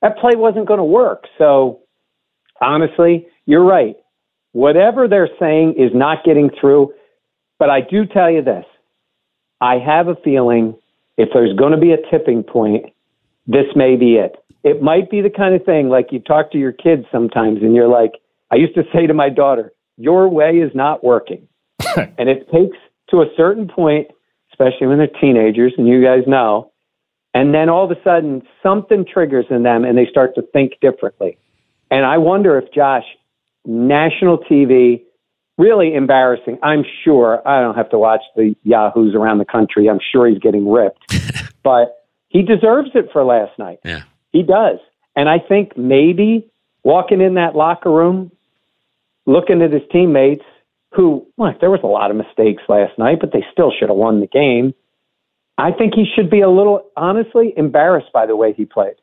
That 0.02 0.19
play 0.19 0.33
wasn't 0.35 0.66
going 0.66 0.78
to 0.78 0.85
work. 0.85 1.25
So, 1.38 1.81
honestly, 2.61 3.28
you're 3.47 3.64
right. 3.64 3.97
Whatever 4.52 5.07
they're 5.07 5.28
saying 5.38 5.75
is 5.76 5.90
not 5.95 6.25
getting 6.25 6.50
through. 6.61 6.95
But 7.59 7.71
I 7.71 7.81
do 7.81 8.07
tell 8.07 8.31
you 8.31 8.43
this 8.43 8.64
I 9.64 9.78
have 9.78 10.09
a 10.09 10.14
feeling 10.16 10.76
if 11.16 11.30
there's 11.33 11.56
going 11.56 11.73
to 11.73 11.78
be 11.78 11.92
a 11.92 12.11
tipping 12.11 12.42
point, 12.42 12.92
this 13.47 13.64
may 13.75 13.97
be 13.97 14.16
it. 14.16 14.37
It 14.62 14.83
might 14.83 15.11
be 15.11 15.23
the 15.23 15.30
kind 15.30 15.54
of 15.54 15.64
thing 15.64 15.88
like 15.88 16.09
you 16.12 16.21
talk 16.21 16.52
to 16.52 16.59
your 16.59 16.73
kids 16.73 17.06
sometimes 17.11 17.62
and 17.62 17.75
you're 17.75 17.88
like, 17.88 18.12
I 18.50 18.56
used 18.56 18.75
to 18.75 18.83
say 18.92 19.06
to 19.06 19.14
my 19.14 19.30
daughter, 19.30 19.73
your 19.97 20.28
way 20.28 20.56
is 20.59 20.71
not 20.75 21.02
working. 21.02 21.49
and 21.97 22.28
it 22.28 22.47
takes 22.52 22.76
to 23.09 23.23
a 23.23 23.26
certain 23.38 23.66
point, 23.66 24.09
especially 24.52 24.87
when 24.87 24.99
they're 24.99 25.06
teenagers, 25.18 25.73
and 25.78 25.88
you 25.88 26.04
guys 26.04 26.25
know, 26.26 26.71
and 27.33 27.54
then 27.54 27.71
all 27.71 27.90
of 27.90 27.90
a 27.90 28.00
sudden 28.04 28.42
something 28.62 29.06
triggers 29.11 29.47
in 29.49 29.62
them 29.62 29.85
and 29.85 29.97
they 29.97 30.06
start 30.11 30.35
to 30.35 30.42
think 30.52 30.75
differently. 30.83 31.38
And 31.90 32.04
I 32.04 32.18
wonder 32.18 32.59
if 32.59 32.71
Josh, 32.71 33.04
national 33.64 34.38
TV, 34.38 35.04
really 35.58 35.94
embarrassing. 35.94 36.58
I'm 36.62 36.84
sure 37.04 37.46
I 37.46 37.61
don't 37.61 37.76
have 37.76 37.90
to 37.90 37.99
watch 37.99 38.23
the 38.37 38.54
Yahoos 38.64 39.14
around 39.14 39.38
the 39.38 39.44
country. 39.44 39.88
I'm 39.88 40.00
sure 40.12 40.26
he's 40.26 40.38
getting 40.38 40.70
ripped, 40.70 41.14
but 41.62 42.04
he 42.28 42.42
deserves 42.42 42.90
it 42.94 43.11
for 43.12 43.25
last 43.25 43.58
night. 43.58 43.78
Yeah. 43.84 44.02
He 44.32 44.42
does. 44.42 44.78
And 45.16 45.28
I 45.28 45.38
think 45.38 45.76
maybe 45.76 46.50
walking 46.82 47.20
in 47.20 47.34
that 47.34 47.54
locker 47.54 47.90
room, 47.90 48.32
looking 49.26 49.62
at 49.62 49.73
his 49.73 49.82
teammates, 49.92 50.44
who, 50.92 51.26
look, 51.38 51.61
there 51.61 51.70
was 51.70 51.80
a 51.82 51.88
lot 51.88 52.11
of 52.11 52.16
mistakes 52.16 52.62
last 52.68 52.99
night, 52.99 53.18
but 53.20 53.32
they 53.32 53.44
still 53.52 53.73
should 53.76 53.88
have 53.88 53.96
won 53.96 54.20
the 54.20 54.26
game. 54.26 54.75
I 55.56 55.70
think 55.73 55.94
he 55.94 56.04
should 56.14 56.30
be 56.30 56.40
a 56.40 56.49
little, 56.49 56.90
honestly, 56.96 57.52
embarrassed 57.56 58.12
by 58.12 58.26
the 58.26 58.37
way 58.37 58.52
he 58.52 58.64
played. 58.64 58.94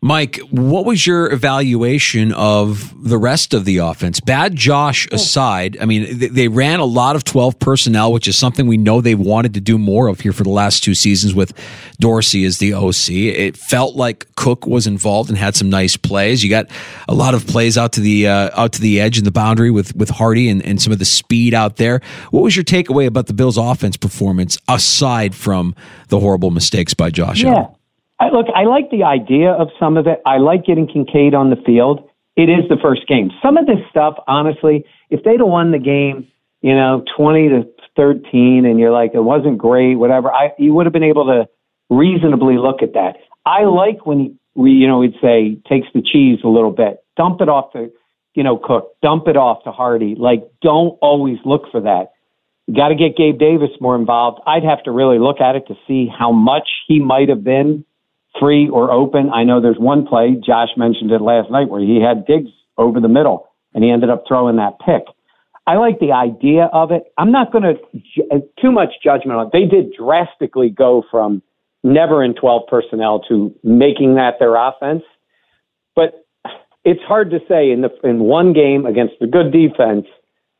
Mike, 0.00 0.38
what 0.50 0.84
was 0.84 1.04
your 1.04 1.32
evaluation 1.32 2.32
of 2.32 2.94
the 3.02 3.18
rest 3.18 3.52
of 3.52 3.64
the 3.64 3.78
offense? 3.78 4.20
Bad 4.20 4.54
Josh 4.54 5.08
aside, 5.10 5.76
I 5.80 5.86
mean, 5.86 6.20
they, 6.20 6.28
they, 6.28 6.48
ran 6.48 6.78
a 6.78 6.84
lot 6.84 7.16
of 7.16 7.24
12 7.24 7.58
personnel, 7.58 8.12
which 8.12 8.28
is 8.28 8.38
something 8.38 8.68
we 8.68 8.76
know 8.76 9.00
they've 9.00 9.18
wanted 9.18 9.54
to 9.54 9.60
do 9.60 9.76
more 9.76 10.06
of 10.06 10.20
here 10.20 10.32
for 10.32 10.44
the 10.44 10.50
last 10.50 10.84
two 10.84 10.94
seasons 10.94 11.34
with 11.34 11.52
Dorsey 11.98 12.44
as 12.44 12.58
the 12.58 12.74
OC. 12.74 13.10
It 13.10 13.56
felt 13.56 13.96
like 13.96 14.32
Cook 14.36 14.68
was 14.68 14.86
involved 14.86 15.30
and 15.30 15.38
had 15.38 15.56
some 15.56 15.68
nice 15.68 15.96
plays. 15.96 16.44
You 16.44 16.50
got 16.50 16.66
a 17.08 17.14
lot 17.14 17.34
of 17.34 17.44
plays 17.48 17.76
out 17.76 17.92
to 17.94 18.00
the 18.00 18.28
uh, 18.28 18.50
out 18.54 18.74
to 18.74 18.80
the 18.80 19.00
edge 19.00 19.18
and 19.18 19.26
the 19.26 19.32
boundary 19.32 19.72
with 19.72 19.96
with 19.96 20.10
Harty 20.10 20.48
and, 20.48 20.64
and 20.64 20.80
some 20.80 20.92
of 20.92 21.00
the 21.00 21.04
speed 21.04 21.54
out 21.54 21.74
there. 21.74 22.00
What 22.30 22.44
was 22.44 22.54
your 22.54 22.64
takeaway 22.64 23.06
about 23.06 23.26
the 23.26 23.34
Bills' 23.34 23.58
offense 23.58 23.96
performance 23.96 24.58
aside 24.68 25.34
from 25.34 25.74
the 26.06 26.20
horrible 26.20 26.52
mistakes 26.52 26.94
by 26.94 27.10
Josh? 27.10 27.42
Yeah. 27.42 27.50
Allen? 27.50 27.77
I, 28.20 28.30
look, 28.30 28.46
I 28.54 28.64
like 28.64 28.90
the 28.90 29.04
idea 29.04 29.52
of 29.52 29.68
some 29.78 29.96
of 29.96 30.06
it. 30.06 30.20
I 30.26 30.38
like 30.38 30.64
getting 30.64 30.86
Kincaid 30.86 31.34
on 31.34 31.50
the 31.50 31.56
field. 31.64 32.08
It 32.36 32.48
is 32.48 32.68
the 32.68 32.76
first 32.80 33.06
game. 33.06 33.30
Some 33.42 33.56
of 33.56 33.66
this 33.66 33.78
stuff, 33.90 34.14
honestly, 34.26 34.84
if 35.10 35.22
they'd 35.24 35.40
have 35.40 35.48
won 35.48 35.70
the 35.70 35.78
game, 35.78 36.26
you 36.60 36.74
know, 36.74 37.04
20 37.16 37.48
to 37.48 37.68
13, 37.96 38.64
and 38.64 38.78
you're 38.78 38.90
like, 38.90 39.12
it 39.14 39.22
wasn't 39.22 39.58
great, 39.58 39.96
whatever, 39.96 40.32
I, 40.32 40.52
you 40.58 40.74
would 40.74 40.86
have 40.86 40.92
been 40.92 41.04
able 41.04 41.26
to 41.26 41.48
reasonably 41.90 42.56
look 42.56 42.82
at 42.82 42.94
that. 42.94 43.16
I 43.46 43.64
like 43.64 44.04
when 44.04 44.38
we, 44.54 44.72
you 44.72 44.88
know, 44.88 44.98
we'd 44.98 45.14
say, 45.22 45.58
takes 45.68 45.86
the 45.94 46.02
cheese 46.02 46.40
a 46.44 46.48
little 46.48 46.72
bit, 46.72 47.02
dump 47.16 47.40
it 47.40 47.48
off 47.48 47.72
to, 47.72 47.90
you 48.34 48.42
know, 48.42 48.56
Cook, 48.56 48.94
dump 49.02 49.28
it 49.28 49.36
off 49.36 49.62
to 49.64 49.72
Harty. 49.72 50.16
Like, 50.18 50.42
don't 50.60 50.98
always 51.00 51.38
look 51.44 51.70
for 51.70 51.80
that. 51.82 52.12
You 52.66 52.74
got 52.74 52.88
to 52.88 52.94
get 52.94 53.16
Gabe 53.16 53.38
Davis 53.38 53.70
more 53.80 53.96
involved. 53.96 54.40
I'd 54.46 54.64
have 54.64 54.82
to 54.84 54.90
really 54.90 55.18
look 55.18 55.40
at 55.40 55.56
it 55.56 55.66
to 55.68 55.74
see 55.86 56.06
how 56.06 56.32
much 56.32 56.68
he 56.86 57.00
might 57.00 57.28
have 57.28 57.42
been 57.42 57.84
free 58.40 58.68
or 58.68 58.90
open. 58.90 59.30
I 59.30 59.44
know 59.44 59.60
there's 59.60 59.78
one 59.78 60.06
play, 60.06 60.36
Josh 60.44 60.68
mentioned 60.76 61.10
it 61.10 61.20
last 61.20 61.50
night, 61.50 61.68
where 61.68 61.80
he 61.80 62.00
had 62.00 62.26
Diggs 62.26 62.50
over 62.76 63.00
the 63.00 63.08
middle 63.08 63.48
and 63.74 63.84
he 63.84 63.90
ended 63.90 64.10
up 64.10 64.24
throwing 64.26 64.56
that 64.56 64.78
pick. 64.84 65.04
I 65.66 65.76
like 65.76 66.00
the 66.00 66.12
idea 66.12 66.70
of 66.72 66.90
it. 66.90 67.12
I'm 67.18 67.30
not 67.30 67.52
going 67.52 67.64
to 67.64 68.24
uh, 68.32 68.38
too 68.60 68.72
much 68.72 68.88
judgment 69.04 69.38
on 69.38 69.46
it. 69.46 69.52
They 69.52 69.66
did 69.66 69.92
drastically 69.92 70.70
go 70.70 71.04
from 71.10 71.42
never 71.84 72.24
in 72.24 72.34
12 72.34 72.62
personnel 72.68 73.20
to 73.28 73.54
making 73.62 74.14
that 74.14 74.34
their 74.38 74.56
offense. 74.56 75.02
But 75.94 76.26
it's 76.84 77.02
hard 77.02 77.30
to 77.32 77.40
say 77.48 77.70
in 77.70 77.82
the 77.82 77.90
in 78.02 78.20
one 78.20 78.54
game 78.54 78.86
against 78.86 79.14
a 79.20 79.26
good 79.26 79.52
defense 79.52 80.06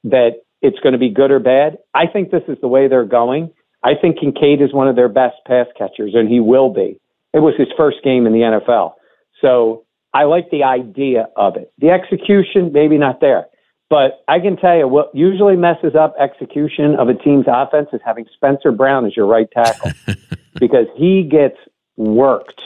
that 0.05 0.43
it's 0.61 0.79
going 0.81 0.93
to 0.93 0.99
be 0.99 1.09
good 1.11 1.31
or 1.31 1.39
bad. 1.39 1.79
I 1.95 2.07
think 2.07 2.31
this 2.31 2.43
is 2.47 2.59
the 2.61 2.69
way 2.69 2.87
they're 2.89 3.05
going. 3.05 3.51
I 3.83 3.93
think 4.01 4.21
Kincaid 4.21 4.61
is 4.61 4.75
one 4.75 4.89
of 4.89 4.97
their 4.97 5.09
best 5.09 5.37
pass 5.47 5.67
catchers, 5.77 6.13
and 6.15 6.29
he 6.29 6.41
will 6.41 6.73
be. 6.73 7.01
It 7.33 7.41
was 7.41 7.55
his 7.57 7.69
first 7.77 7.99
game 8.03 8.27
in 8.27 8.33
the 8.33 8.41
NFL. 8.41 8.95
So 9.41 9.85
I 10.15 10.25
like 10.25 10.51
the 10.51 10.65
idea 10.65 11.29
of 11.37 11.57
it. 11.57 11.73
The 11.79 11.91
execution, 11.91 12.73
maybe 12.73 12.99
not 12.99 13.21
there. 13.21 13.47
But 13.91 14.23
I 14.29 14.39
can 14.41 14.57
tell 14.57 14.77
you 14.77 14.87
what 14.87 15.15
usually 15.15 15.57
messes 15.57 15.95
up 15.95 16.15
execution 16.19 16.97
of 16.97 17.09
a 17.09 17.15
team's 17.15 17.47
offense 17.49 17.89
is 17.93 18.01
having 18.05 18.27
Spencer 18.35 18.71
Brown 18.71 19.07
as 19.07 19.17
your 19.17 19.27
right 19.27 19.51
tackle 19.51 19.93
because 20.55 20.87
he 20.97 21.23
gets 21.23 21.57
worked, 21.97 22.63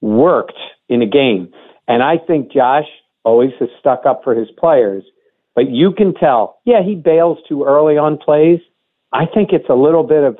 worked 0.00 0.58
in 0.88 1.02
a 1.02 1.06
game. 1.06 1.52
And 1.86 2.02
I 2.02 2.18
think 2.18 2.52
Josh 2.52 2.86
always 3.24 3.52
has 3.60 3.68
stuck 3.78 4.06
up 4.06 4.24
for 4.24 4.34
his 4.34 4.48
players. 4.58 5.04
But 5.54 5.70
you 5.70 5.92
can 5.92 6.14
tell, 6.14 6.60
yeah, 6.64 6.82
he 6.82 6.94
bails 6.94 7.38
too 7.48 7.64
early 7.64 7.96
on 7.96 8.18
plays. 8.18 8.60
I 9.12 9.26
think 9.26 9.52
it's 9.52 9.68
a 9.68 9.74
little 9.74 10.04
bit 10.04 10.22
of 10.22 10.38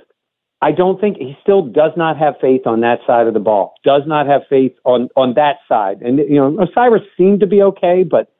I 0.61 0.73
don't 0.73 1.01
think 1.01 1.19
he 1.19 1.37
still 1.41 1.63
does 1.63 1.93
not 1.97 2.17
have 2.19 2.35
faith 2.41 2.67
on 2.67 2.81
that 2.81 2.99
side 3.07 3.27
of 3.27 3.35
the 3.35 3.41
ball. 3.41 3.75
Does 3.85 4.03
not 4.07 4.27
have 4.27 4.43
faith 4.51 4.73
on 4.85 5.09
on 5.17 5.35
that 5.35 5.57
side. 5.69 6.03
And 6.03 6.19
you 6.19 6.37
know, 6.37 6.61
O'Cyrus 6.61 7.03
seemed 7.17 7.41
to 7.41 7.47
be 7.47 7.63
okay, 7.63 8.05
but 8.09 8.33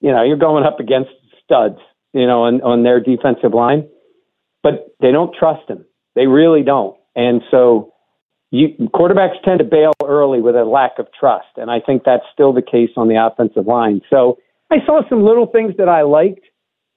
you 0.00 0.12
know, 0.12 0.22
you're 0.22 0.36
going 0.36 0.64
up 0.64 0.78
against 0.78 1.10
studs, 1.42 1.78
you 2.12 2.26
know, 2.26 2.44
on 2.44 2.62
on 2.62 2.84
their 2.84 3.00
defensive 3.00 3.52
line. 3.52 3.88
But 4.62 4.94
they 5.00 5.10
don't 5.10 5.34
trust 5.34 5.68
him. 5.68 5.84
They 6.14 6.26
really 6.26 6.62
don't. 6.62 6.96
And 7.16 7.42
so 7.50 7.92
you 8.50 8.68
quarterbacks 8.94 9.42
tend 9.44 9.58
to 9.58 9.64
bail 9.64 9.92
early 10.04 10.40
with 10.40 10.54
a 10.54 10.64
lack 10.64 10.98
of 10.98 11.08
trust, 11.18 11.48
and 11.56 11.72
I 11.72 11.80
think 11.80 12.04
that's 12.04 12.24
still 12.32 12.52
the 12.52 12.62
case 12.62 12.90
on 12.96 13.08
the 13.08 13.16
offensive 13.16 13.66
line. 13.66 14.00
So 14.10 14.38
I 14.70 14.76
saw 14.86 15.02
some 15.08 15.24
little 15.24 15.46
things 15.46 15.74
that 15.78 15.88
I 15.88 16.02
liked, 16.02 16.46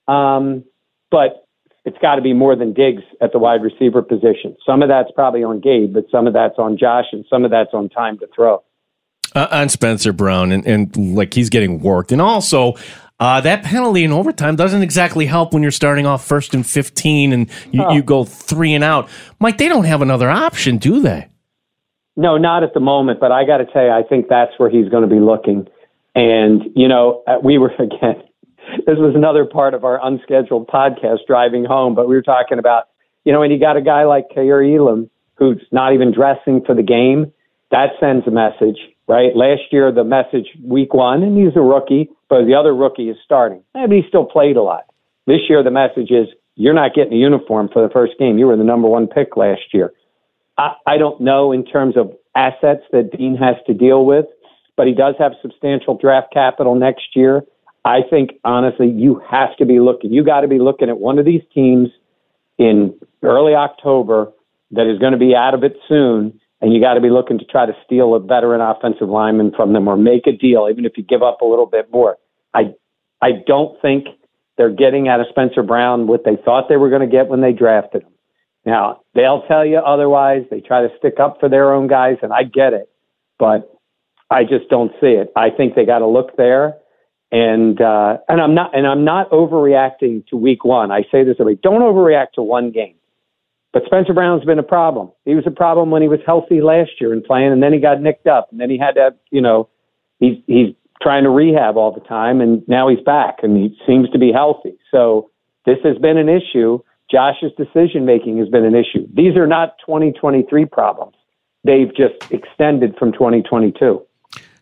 um, 0.07 0.63
but 1.09 1.46
it's 1.87 1.97
got 1.99 2.15
to 2.15 2.21
be 2.21 2.33
more 2.33 2.53
than 2.53 2.73
Diggs 2.73 3.01
at 3.21 3.31
the 3.31 3.39
wide 3.39 3.63
receiver 3.63 4.01
position. 4.01 4.57
Some 4.65 4.83
of 4.83 4.89
that's 4.89 5.09
probably 5.15 5.41
on 5.41 5.61
Gabe, 5.61 5.93
but 5.93 6.03
some 6.11 6.27
of 6.27 6.33
that's 6.33 6.55
on 6.57 6.77
Josh, 6.77 7.05
and 7.13 7.23
some 7.29 7.45
of 7.45 7.51
that's 7.51 7.73
on 7.73 7.87
time 7.87 8.19
to 8.19 8.27
throw. 8.35 8.61
Uh, 9.33 9.47
on 9.49 9.69
Spencer 9.69 10.11
Brown, 10.11 10.51
and, 10.51 10.67
and 10.67 11.15
like 11.15 11.33
he's 11.33 11.49
getting 11.49 11.79
worked, 11.79 12.11
and 12.11 12.21
also. 12.21 12.75
Uh, 13.19 13.41
that 13.41 13.63
penalty 13.63 14.03
in 14.03 14.11
overtime 14.11 14.55
doesn't 14.55 14.83
exactly 14.83 15.25
help 15.25 15.51
when 15.51 15.63
you're 15.63 15.71
starting 15.71 16.05
off 16.05 16.23
first 16.23 16.53
and 16.53 16.67
15 16.67 17.33
and 17.33 17.49
you, 17.71 17.83
oh. 17.83 17.91
you 17.91 18.03
go 18.03 18.23
three 18.23 18.75
and 18.75 18.83
out. 18.83 19.09
Mike, 19.39 19.57
they 19.57 19.67
don't 19.67 19.85
have 19.85 20.03
another 20.03 20.29
option, 20.29 20.77
do 20.77 20.99
they? 20.99 21.27
No, 22.15 22.37
not 22.37 22.61
at 22.61 22.75
the 22.75 22.79
moment. 22.79 23.19
But 23.19 23.31
I 23.31 23.43
got 23.43 23.57
to 23.57 23.65
tell 23.65 23.85
you, 23.85 23.89
I 23.89 24.03
think 24.03 24.27
that's 24.29 24.51
where 24.57 24.69
he's 24.69 24.87
going 24.89 25.01
to 25.01 25.09
be 25.09 25.19
looking. 25.19 25.67
And, 26.13 26.61
you 26.75 26.87
know, 26.87 27.23
uh, 27.25 27.37
we 27.43 27.57
were, 27.57 27.73
again, 27.79 28.21
this 28.85 28.97
was 28.97 29.13
another 29.15 29.45
part 29.45 29.73
of 29.73 29.83
our 29.83 29.99
unscheduled 30.05 30.67
podcast 30.67 31.19
driving 31.27 31.65
home, 31.65 31.95
but 31.95 32.07
we 32.07 32.15
were 32.15 32.21
talking 32.21 32.59
about, 32.59 32.85
you 33.25 33.33
know, 33.33 33.39
when 33.39 33.51
you 33.51 33.59
got 33.59 33.77
a 33.77 33.81
guy 33.81 34.03
like 34.03 34.25
Kaiir 34.35 34.63
Elam 34.63 35.09
who's 35.35 35.61
not 35.71 35.93
even 35.93 36.11
dressing 36.11 36.63
for 36.65 36.73
the 36.73 36.83
game, 36.83 37.31
that 37.71 37.91
sends 37.99 38.25
a 38.27 38.31
message, 38.31 38.77
right? 39.07 39.35
Last 39.35 39.61
year, 39.71 39.91
the 39.91 40.03
message 40.03 40.47
week 40.63 40.93
one, 40.93 41.23
and 41.23 41.37
he's 41.37 41.55
a 41.55 41.61
rookie, 41.61 42.09
but 42.29 42.45
the 42.45 42.55
other 42.55 42.75
rookie 42.75 43.09
is 43.09 43.17
starting. 43.23 43.63
And 43.75 43.91
he 43.91 44.01
still 44.07 44.25
played 44.25 44.57
a 44.57 44.63
lot. 44.63 44.85
This 45.27 45.41
year, 45.49 45.63
the 45.63 45.71
message 45.71 46.09
is 46.09 46.27
you're 46.55 46.73
not 46.73 46.95
getting 46.95 47.13
a 47.13 47.17
uniform 47.17 47.69
for 47.71 47.81
the 47.81 47.93
first 47.93 48.13
game. 48.17 48.39
You 48.39 48.47
were 48.47 48.57
the 48.57 48.63
number 48.63 48.87
one 48.87 49.07
pick 49.07 49.37
last 49.37 49.73
year. 49.73 49.93
I, 50.57 50.73
I 50.87 50.97
don't 50.97 51.21
know 51.21 51.51
in 51.51 51.65
terms 51.65 51.97
of 51.97 52.11
assets 52.35 52.81
that 52.91 53.11
Dean 53.15 53.35
has 53.35 53.55
to 53.67 53.73
deal 53.73 54.05
with, 54.05 54.25
but 54.75 54.87
he 54.87 54.93
does 54.93 55.15
have 55.19 55.33
substantial 55.41 55.97
draft 55.97 56.33
capital 56.33 56.75
next 56.75 57.15
year. 57.15 57.43
I 57.87 58.01
think 58.01 58.31
honestly, 58.43 58.89
you 58.89 59.21
have 59.31 59.55
to 59.57 59.65
be 59.65 59.79
looking. 59.79 60.11
You 60.11 60.21
got 60.21 60.41
to 60.41 60.47
be 60.49 60.59
looking 60.59 60.89
at 60.89 60.99
one 60.99 61.17
of 61.17 61.23
these 61.25 61.41
teams 61.53 61.87
in 62.57 62.93
early 63.23 63.55
October 63.55 64.33
that 64.71 64.91
is 64.91 64.99
going 64.99 65.13
to 65.13 65.17
be 65.17 65.33
out 65.33 65.53
of 65.53 65.63
it 65.63 65.77
soon, 65.87 66.37
and 66.59 66.73
you 66.73 66.81
got 66.81 66.95
to 66.95 67.01
be 67.01 67.09
looking 67.09 67.39
to 67.39 67.45
try 67.45 67.65
to 67.65 67.71
steal 67.85 68.13
a 68.13 68.19
veteran 68.19 68.59
offensive 68.59 69.07
lineman 69.07 69.53
from 69.55 69.71
them 69.71 69.87
or 69.87 69.95
make 69.95 70.27
a 70.27 70.33
deal, 70.33 70.67
even 70.69 70.83
if 70.83 70.97
you 70.97 71.03
give 71.03 71.23
up 71.23 71.39
a 71.39 71.45
little 71.45 71.65
bit 71.65 71.89
more. 71.89 72.17
I 72.53 72.73
I 73.21 73.31
don't 73.47 73.81
think 73.81 74.07
they're 74.57 74.69
getting 74.69 75.07
out 75.07 75.21
of 75.21 75.27
Spencer 75.29 75.63
Brown 75.63 76.07
what 76.07 76.25
they 76.25 76.35
thought 76.43 76.67
they 76.67 76.75
were 76.75 76.89
going 76.89 77.09
to 77.09 77.15
get 77.15 77.29
when 77.29 77.39
they 77.39 77.53
drafted 77.53 78.01
him. 78.01 78.11
Now 78.65 78.99
they'll 79.15 79.43
tell 79.43 79.65
you 79.65 79.77
otherwise. 79.77 80.43
They 80.51 80.59
try 80.59 80.81
to 80.81 80.89
stick 80.97 81.21
up 81.21 81.39
for 81.39 81.47
their 81.47 81.73
own 81.73 81.87
guys, 81.87 82.17
and 82.21 82.33
I 82.33 82.43
get 82.43 82.73
it, 82.73 82.89
but 83.39 83.73
I 84.29 84.43
just 84.43 84.67
don't 84.69 84.91
see 84.99 85.15
it. 85.15 85.31
I 85.37 85.51
think 85.51 85.75
they 85.75 85.85
got 85.85 85.99
to 85.99 86.07
look 86.07 86.35
there 86.35 86.75
and 87.31 87.81
uh, 87.81 88.17
and 88.29 88.41
I'm 88.41 88.53
not 88.53 88.75
and 88.75 88.87
I'm 88.87 89.03
not 89.03 89.29
overreacting 89.31 90.25
to 90.27 90.37
week 90.37 90.63
one. 90.63 90.91
I 90.91 91.01
say 91.11 91.23
this 91.23 91.37
every 91.39 91.55
don't 91.55 91.81
overreact 91.81 92.33
to 92.35 92.43
one 92.43 92.71
game. 92.71 92.95
But 93.73 93.83
Spencer 93.85 94.13
Brown's 94.13 94.45
been 94.45 94.59
a 94.59 94.63
problem. 94.63 95.11
He 95.25 95.35
was 95.35 95.43
a 95.45 95.51
problem 95.51 95.91
when 95.91 96.01
he 96.01 96.07
was 96.07 96.19
healthy 96.25 96.61
last 96.61 96.91
year 96.99 97.13
and 97.13 97.23
playing, 97.23 97.51
and 97.51 97.61
then 97.61 97.73
he 97.73 97.79
got 97.79 98.01
nicked 98.01 98.25
up, 98.25 98.47
and 98.49 98.59
then 98.59 98.69
he 98.69 98.77
had 98.77 98.95
to, 98.95 99.13
you 99.29 99.41
know, 99.41 99.69
he's 100.19 100.37
he's 100.47 100.73
trying 101.01 101.23
to 101.23 101.29
rehab 101.29 101.77
all 101.77 101.91
the 101.91 101.99
time, 102.07 102.41
and 102.41 102.67
now 102.67 102.87
he's 102.87 103.03
back, 103.05 103.39
and 103.43 103.55
he 103.55 103.77
seems 103.85 104.09
to 104.11 104.17
be 104.17 104.31
healthy. 104.31 104.77
So 104.89 105.29
this 105.65 105.77
has 105.83 105.97
been 105.97 106.17
an 106.17 106.29
issue. 106.29 106.79
Josh's 107.11 107.51
decision 107.55 108.05
making 108.05 108.37
has 108.39 108.49
been 108.49 108.65
an 108.65 108.73
issue. 108.73 109.07
These 109.13 109.35
are 109.35 109.47
not 109.47 109.75
2023 109.85 110.65
problems. 110.65 111.15
They've 111.63 111.93
just 111.95 112.31
extended 112.31 112.95
from 112.97 113.11
2022. 113.11 114.06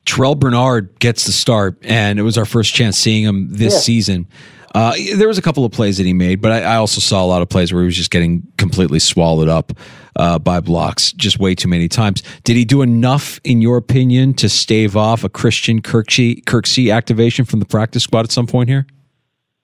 Terrel 0.05 0.35
Bernard 0.35 1.00
gets 1.00 1.25
the 1.25 1.31
start, 1.31 1.77
and 1.83 2.19
it 2.19 2.21
was 2.21 2.38
our 2.38 2.45
first 2.45 2.74
chance 2.74 2.97
seeing 2.97 3.24
him 3.24 3.50
this 3.50 3.74
yeah. 3.74 3.79
season. 3.79 4.27
Uh, 4.75 4.93
there 5.15 5.27
was 5.27 5.38
a 5.38 5.41
couple 5.41 5.63
of 5.63 5.71
plays 5.71 5.97
that 5.97 6.05
he 6.05 6.13
made, 6.13 6.41
but 6.41 6.51
I, 6.51 6.62
I, 6.62 6.75
also 6.75 7.00
saw 7.00 7.24
a 7.24 7.25
lot 7.25 7.41
of 7.41 7.47
plays 7.47 7.71
where 7.71 7.81
he 7.81 7.85
was 7.85 7.95
just 7.95 8.12
getting 8.12 8.45
completely 8.57 9.00
swallowed 9.00 9.47
up 9.47 9.71
uh, 10.17 10.38
by 10.38 10.59
blocks, 10.59 11.13
just 11.13 11.39
way 11.39 11.55
too 11.55 11.69
many 11.69 11.88
times. 11.88 12.21
Did 12.43 12.57
he 12.57 12.65
do 12.65 12.81
enough, 12.81 13.39
in 13.45 13.62
your 13.62 13.77
opinion, 13.77 14.33
to 14.33 14.50
stave 14.50 14.97
off 14.97 15.24
a 15.24 15.29
Christian 15.29 15.81
Kirksey, 15.81 16.43
Kirksey 16.43 16.93
activation 16.93 17.45
from 17.45 17.59
the 17.59 17.65
practice 17.65 18.03
squad 18.03 18.25
at 18.25 18.33
some 18.33 18.47
point 18.47 18.67
here? 18.67 18.85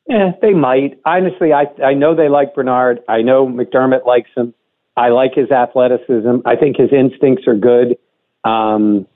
Yeah, 0.07 0.31
they 0.41 0.53
might. 0.53 0.99
Honestly, 1.05 1.51
I 1.51 1.65
I 1.83 1.93
know 1.93 2.15
they 2.15 2.29
like 2.29 2.55
Bernard. 2.55 3.01
I 3.09 3.21
know 3.21 3.47
McDermott 3.47 4.05
likes 4.05 4.29
him. 4.35 4.53
I 4.97 5.09
like 5.09 5.33
his 5.35 5.51
athleticism. 5.51 6.37
I 6.45 6.55
think 6.55 6.77
his 6.77 6.91
instincts 6.91 7.47
are 7.47 7.55
good. 7.55 7.97
Um, 8.43 9.07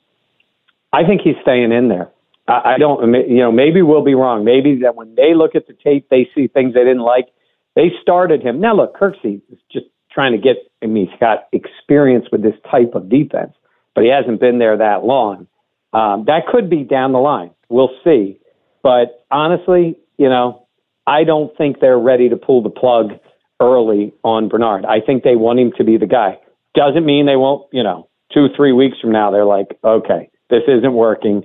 I 0.95 1.05
think 1.05 1.21
he's 1.21 1.35
staying 1.41 1.73
in 1.73 1.89
there. 1.89 2.09
I, 2.47 2.75
I 2.75 2.77
don't, 2.77 3.13
you 3.27 3.39
know, 3.39 3.51
maybe 3.51 3.81
we'll 3.81 4.03
be 4.03 4.15
wrong. 4.15 4.45
Maybe 4.45 4.79
that 4.83 4.95
when 4.95 5.13
they 5.15 5.33
look 5.35 5.53
at 5.53 5.67
the 5.67 5.73
tape, 5.73 6.07
they 6.09 6.29
see 6.33 6.47
things 6.47 6.73
they 6.73 6.85
didn't 6.85 7.01
like. 7.01 7.27
They 7.75 7.91
started 8.01 8.41
him. 8.41 8.61
Now, 8.61 8.75
look, 8.75 8.95
Kirksey 8.95 9.41
is 9.51 9.59
just 9.69 9.87
trying 10.09 10.31
to 10.31 10.37
get, 10.37 10.55
I 10.81 10.85
mean, 10.85 11.07
he's 11.07 11.19
got 11.19 11.47
experience 11.51 12.27
with 12.31 12.41
this 12.43 12.55
type 12.71 12.95
of 12.95 13.09
defense, 13.09 13.51
but 13.93 14.05
he 14.05 14.09
hasn't 14.09 14.39
been 14.39 14.59
there 14.59 14.77
that 14.77 15.03
long. 15.03 15.47
Um, 15.91 16.23
that 16.27 16.47
could 16.49 16.69
be 16.69 16.83
down 16.83 17.11
the 17.11 17.19
line. 17.19 17.51
We'll 17.67 17.91
see. 18.05 18.39
But 18.81 19.25
honestly, 19.29 19.97
you 20.17 20.29
know, 20.29 20.65
I 21.05 21.25
don't 21.25 21.55
think 21.57 21.81
they're 21.81 21.99
ready 21.99 22.29
to 22.29 22.37
pull 22.37 22.63
the 22.63 22.69
plug 22.69 23.19
early 23.59 24.13
on 24.23 24.47
Bernard. 24.47 24.85
I 24.85 25.01
think 25.05 25.23
they 25.23 25.35
want 25.35 25.59
him 25.59 25.73
to 25.77 25.83
be 25.83 25.97
the 25.97 26.07
guy. 26.07 26.39
Doesn't 26.73 27.05
mean 27.05 27.25
they 27.25 27.35
won't, 27.35 27.67
you 27.73 27.83
know, 27.83 28.07
two, 28.33 28.47
three 28.55 28.71
weeks 28.71 28.97
from 29.01 29.11
now, 29.11 29.31
they're 29.31 29.45
like, 29.45 29.77
okay, 29.83 30.29
this 30.49 30.63
isn't 30.67 30.93
working. 30.93 31.43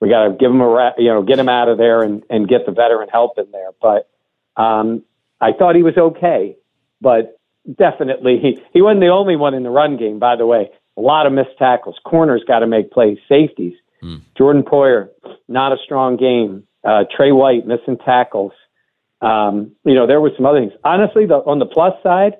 We 0.00 0.08
got 0.08 0.28
to 0.28 0.32
give 0.32 0.50
him 0.50 0.60
a 0.60 0.68
ra- 0.68 0.94
you 0.98 1.08
know 1.08 1.22
get 1.22 1.38
him 1.38 1.48
out 1.48 1.68
of 1.68 1.78
there 1.78 2.02
and 2.02 2.22
and 2.30 2.48
get 2.48 2.66
the 2.66 2.72
veteran 2.72 3.08
help 3.08 3.38
in 3.38 3.50
there. 3.50 3.70
But 3.80 4.08
um, 4.60 5.02
I 5.40 5.52
thought 5.52 5.74
he 5.74 5.82
was 5.82 5.96
okay, 5.96 6.56
but 7.00 7.38
definitely 7.72 8.38
he 8.40 8.62
he 8.72 8.82
wasn't 8.82 9.00
the 9.00 9.08
only 9.08 9.36
one 9.36 9.54
in 9.54 9.62
the 9.62 9.70
run 9.70 9.96
game. 9.96 10.18
By 10.18 10.36
the 10.36 10.46
way, 10.46 10.70
a 10.96 11.00
lot 11.00 11.26
of 11.26 11.32
missed 11.32 11.58
tackles. 11.58 11.96
Corners 12.04 12.42
got 12.46 12.60
to 12.60 12.66
make 12.66 12.90
plays. 12.90 13.18
Safeties. 13.28 13.74
Mm. 14.02 14.20
Jordan 14.36 14.62
Poyer, 14.62 15.08
not 15.48 15.72
a 15.72 15.76
strong 15.84 16.16
game. 16.16 16.66
Uh, 16.84 17.04
Trey 17.14 17.32
White 17.32 17.66
missing 17.66 17.96
tackles. 18.04 18.52
Um, 19.20 19.72
you 19.84 19.94
know, 19.94 20.06
there 20.06 20.20
were 20.20 20.30
some 20.36 20.46
other 20.46 20.60
things. 20.60 20.72
Honestly, 20.84 21.26
the, 21.26 21.36
on 21.36 21.58
the 21.58 21.66
plus 21.66 21.94
side, 22.02 22.34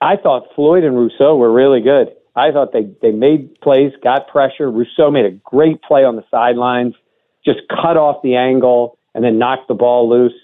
I 0.00 0.16
thought 0.16 0.48
Floyd 0.54 0.84
and 0.84 0.96
Rousseau 0.96 1.36
were 1.36 1.52
really 1.52 1.80
good. 1.80 2.08
I 2.36 2.50
thought 2.50 2.72
they 2.72 2.88
they 3.00 3.12
made 3.12 3.60
plays, 3.60 3.92
got 4.02 4.28
pressure. 4.28 4.70
Rousseau 4.70 5.10
made 5.10 5.24
a 5.24 5.30
great 5.30 5.82
play 5.82 6.04
on 6.04 6.16
the 6.16 6.24
sidelines, 6.30 6.94
just 7.44 7.60
cut 7.68 7.96
off 7.96 8.22
the 8.22 8.36
angle 8.36 8.98
and 9.14 9.24
then 9.24 9.38
knocked 9.38 9.68
the 9.68 9.74
ball 9.74 10.08
loose. 10.08 10.34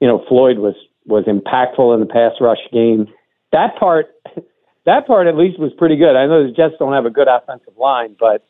You 0.00 0.08
know, 0.08 0.24
Floyd 0.28 0.58
was 0.58 0.74
was 1.06 1.24
impactful 1.24 1.92
in 1.94 2.00
the 2.00 2.06
pass 2.06 2.32
rush 2.40 2.60
game. 2.72 3.08
That 3.52 3.76
part, 3.78 4.14
that 4.86 5.06
part 5.06 5.26
at 5.26 5.36
least 5.36 5.58
was 5.58 5.72
pretty 5.76 5.96
good. 5.96 6.16
I 6.16 6.26
know 6.26 6.46
the 6.46 6.52
Jets 6.52 6.74
don't 6.78 6.92
have 6.92 7.06
a 7.06 7.10
good 7.10 7.28
offensive 7.28 7.76
line, 7.76 8.16
but 8.18 8.46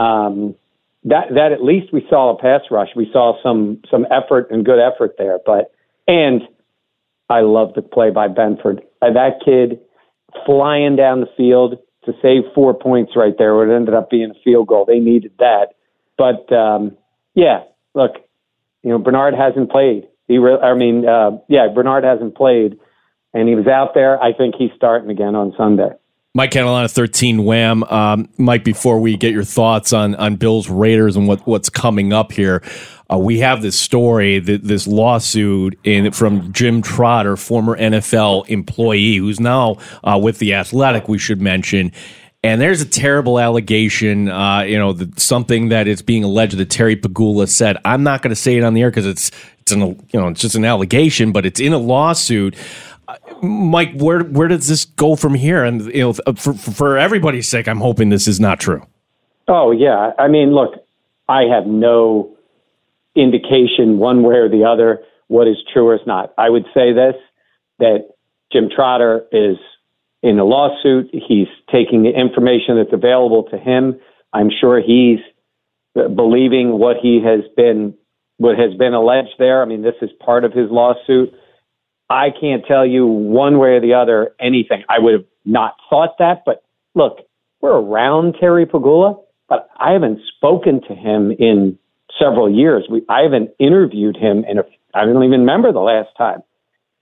um, 0.00 0.54
that 1.04 1.28
that 1.34 1.52
at 1.52 1.64
least 1.64 1.92
we 1.92 2.06
saw 2.08 2.36
a 2.36 2.38
pass 2.38 2.60
rush. 2.70 2.88
We 2.94 3.08
saw 3.12 3.42
some 3.42 3.80
some 3.90 4.06
effort 4.10 4.50
and 4.50 4.64
good 4.64 4.78
effort 4.78 5.14
there. 5.16 5.38
But 5.44 5.72
and 6.06 6.42
I 7.30 7.40
love 7.40 7.72
the 7.74 7.82
play 7.82 8.10
by 8.10 8.28
Benford. 8.28 8.80
That 9.00 9.40
kid 9.44 9.80
flying 10.46 10.96
down 10.96 11.20
the 11.20 11.30
field 11.36 11.78
to 12.04 12.12
save 12.20 12.42
four 12.54 12.74
points 12.74 13.12
right 13.16 13.34
there. 13.38 13.62
It 13.62 13.74
ended 13.74 13.94
up 13.94 14.10
being 14.10 14.30
a 14.30 14.42
field 14.44 14.68
goal. 14.68 14.84
They 14.84 14.98
needed 14.98 15.32
that. 15.38 15.74
But 16.18 16.52
um, 16.52 16.96
yeah, 17.34 17.64
look, 17.94 18.12
you 18.82 18.90
know, 18.90 18.98
Bernard 18.98 19.34
hasn't 19.34 19.70
played. 19.70 20.08
He, 20.28 20.38
re- 20.38 20.58
I 20.58 20.74
mean, 20.74 21.06
uh, 21.06 21.38
yeah, 21.48 21.68
Bernard 21.74 22.04
hasn't 22.04 22.36
played, 22.36 22.78
and 23.32 23.48
he 23.48 23.54
was 23.54 23.66
out 23.66 23.94
there. 23.94 24.20
I 24.22 24.32
think 24.32 24.54
he's 24.56 24.70
starting 24.76 25.10
again 25.10 25.34
on 25.34 25.54
Sunday. 25.56 25.90
Mike 26.34 26.50
Catalana, 26.50 26.90
13 26.90 27.44
Wham. 27.44 27.84
Um, 27.84 28.28
Mike, 28.38 28.64
before 28.64 28.98
we 28.98 29.18
get 29.18 29.32
your 29.32 29.44
thoughts 29.44 29.92
on, 29.92 30.14
on 30.14 30.36
Bills 30.36 30.68
Raiders 30.70 31.14
and 31.14 31.28
what, 31.28 31.46
what's 31.46 31.68
coming 31.68 32.14
up 32.14 32.32
here, 32.32 32.62
uh, 33.12 33.18
we 33.18 33.40
have 33.40 33.62
this 33.62 33.78
story, 33.78 34.38
this 34.38 34.86
lawsuit 34.86 35.78
in, 35.84 36.12
from 36.12 36.52
Jim 36.52 36.80
Trotter, 36.80 37.36
former 37.36 37.76
NFL 37.76 38.48
employee, 38.48 39.16
who's 39.16 39.40
now 39.40 39.76
uh, 40.02 40.18
with 40.22 40.38
the 40.38 40.54
Athletic, 40.54 41.08
we 41.08 41.18
should 41.18 41.40
mention. 41.40 41.92
And 42.44 42.60
there's 42.60 42.80
a 42.80 42.86
terrible 42.86 43.38
allegation, 43.38 44.28
uh, 44.28 44.62
you 44.62 44.78
know, 44.78 44.96
something 45.16 45.68
that 45.68 45.86
is 45.86 46.02
being 46.02 46.24
alleged 46.24 46.56
that 46.56 46.70
Terry 46.70 46.96
Pegula 46.96 47.48
said. 47.48 47.76
I'm 47.84 48.02
not 48.02 48.22
going 48.22 48.30
to 48.30 48.36
say 48.36 48.56
it 48.56 48.64
on 48.64 48.74
the 48.74 48.82
air 48.82 48.90
because 48.90 49.06
it's 49.06 49.30
it's 49.60 49.70
an 49.70 49.80
you 49.80 50.20
know 50.20 50.26
it's 50.26 50.40
just 50.40 50.56
an 50.56 50.64
allegation, 50.64 51.30
but 51.30 51.46
it's 51.46 51.60
in 51.60 51.72
a 51.72 51.78
lawsuit. 51.78 52.56
Uh, 53.06 53.16
Mike, 53.42 53.92
where 53.94 54.24
where 54.24 54.48
does 54.48 54.66
this 54.66 54.84
go 54.84 55.14
from 55.14 55.34
here? 55.34 55.62
And 55.62 55.82
you 55.94 56.00
know, 56.00 56.12
for 56.34 56.54
for 56.54 56.98
everybody's 56.98 57.48
sake, 57.48 57.68
I'm 57.68 57.80
hoping 57.80 58.08
this 58.08 58.26
is 58.26 58.40
not 58.40 58.58
true. 58.58 58.84
Oh 59.46 59.70
yeah, 59.70 60.10
I 60.18 60.26
mean, 60.26 60.52
look, 60.52 60.84
I 61.28 61.42
have 61.42 61.66
no 61.66 62.31
indication 63.14 63.98
one 63.98 64.22
way 64.22 64.36
or 64.36 64.48
the 64.48 64.64
other 64.64 65.02
what 65.28 65.48
is 65.48 65.56
true 65.72 65.88
or 65.88 65.94
is 65.94 66.06
not. 66.06 66.32
I 66.36 66.50
would 66.50 66.64
say 66.74 66.92
this 66.92 67.14
that 67.78 68.10
Jim 68.52 68.68
Trotter 68.74 69.24
is 69.32 69.56
in 70.22 70.38
a 70.38 70.44
lawsuit. 70.44 71.10
He's 71.12 71.48
taking 71.70 72.02
the 72.02 72.10
information 72.10 72.76
that's 72.76 72.92
available 72.92 73.44
to 73.44 73.58
him. 73.58 73.98
I'm 74.32 74.50
sure 74.50 74.80
he's 74.80 75.18
believing 75.94 76.78
what 76.78 76.96
he 77.02 77.20
has 77.24 77.40
been 77.56 77.94
what 78.38 78.58
has 78.58 78.74
been 78.74 78.94
alleged 78.94 79.34
there. 79.38 79.62
I 79.62 79.66
mean, 79.66 79.82
this 79.82 79.94
is 80.02 80.10
part 80.24 80.44
of 80.44 80.52
his 80.52 80.70
lawsuit. 80.70 81.32
I 82.10 82.28
can't 82.30 82.64
tell 82.66 82.84
you 82.84 83.06
one 83.06 83.58
way 83.58 83.70
or 83.70 83.80
the 83.80 83.94
other 83.94 84.34
anything. 84.40 84.84
I 84.88 84.98
would 84.98 85.12
have 85.12 85.24
not 85.44 85.76
thought 85.88 86.18
that, 86.18 86.42
but 86.44 86.62
look, 86.94 87.18
we're 87.60 87.78
around 87.78 88.36
Terry 88.38 88.66
Pegula, 88.66 89.22
but 89.48 89.68
I 89.78 89.92
haven't 89.92 90.20
spoken 90.36 90.80
to 90.88 90.94
him 90.94 91.30
in 91.30 91.78
several 92.18 92.50
years. 92.50 92.86
We, 92.90 93.02
I 93.08 93.22
haven't 93.22 93.50
interviewed 93.58 94.16
him 94.16 94.44
in 94.48 94.58
a, 94.58 94.62
I 94.94 95.04
don't 95.04 95.22
even 95.24 95.40
remember 95.40 95.72
the 95.72 95.80
last 95.80 96.10
time. 96.16 96.42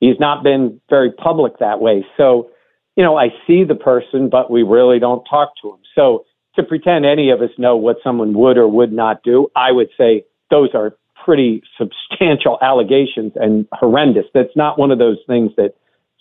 He's 0.00 0.18
not 0.18 0.42
been 0.42 0.80
very 0.88 1.12
public 1.12 1.58
that 1.58 1.80
way. 1.80 2.06
So, 2.16 2.50
you 2.96 3.04
know, 3.04 3.18
I 3.18 3.28
see 3.46 3.64
the 3.64 3.74
person, 3.74 4.30
but 4.30 4.50
we 4.50 4.62
really 4.62 4.98
don't 4.98 5.24
talk 5.24 5.52
to 5.62 5.70
him. 5.70 5.80
So 5.94 6.24
to 6.56 6.62
pretend 6.62 7.04
any 7.04 7.30
of 7.30 7.40
us 7.40 7.50
know 7.58 7.76
what 7.76 7.96
someone 8.02 8.34
would 8.34 8.56
or 8.56 8.68
would 8.68 8.92
not 8.92 9.22
do, 9.22 9.48
I 9.54 9.72
would 9.72 9.88
say 9.98 10.24
those 10.50 10.70
are 10.74 10.96
pretty 11.24 11.62
substantial 11.78 12.58
allegations 12.62 13.32
and 13.36 13.66
horrendous. 13.72 14.24
That's 14.32 14.56
not 14.56 14.78
one 14.78 14.90
of 14.90 14.98
those 14.98 15.18
things 15.26 15.52
that 15.56 15.74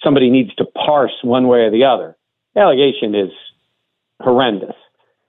somebody 0.04 0.30
needs 0.30 0.54
to 0.56 0.65
parse 0.65 1.13
one 1.23 1.47
way 1.47 1.60
or 1.60 1.71
the 1.71 1.86
other. 1.86 2.17
The 2.54 2.62
allegation 2.62 3.15
is 3.15 3.32
horrendous, 4.19 4.75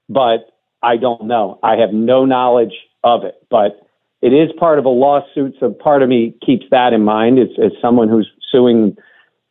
but 0.09 0.51
I 0.83 0.97
don't 0.97 1.27
know. 1.27 1.59
I 1.63 1.77
have 1.77 1.93
no 1.93 2.25
knowledge 2.25 2.73
of 3.05 3.25
it. 3.25 3.35
But 3.51 3.81
it 4.23 4.33
is 4.33 4.51
part 4.59 4.79
of 4.79 4.85
a 4.85 4.91
lawsuit, 4.91 5.57
so 5.61 5.71
part 5.71 6.03
of 6.03 6.09
me 6.09 6.35
keeps 6.45 6.67
that 6.71 6.93
in 6.93 7.03
mind. 7.03 7.39
As, 7.39 7.49
as 7.63 7.73
someone 7.81 8.09
who's 8.09 8.31
suing 8.51 8.97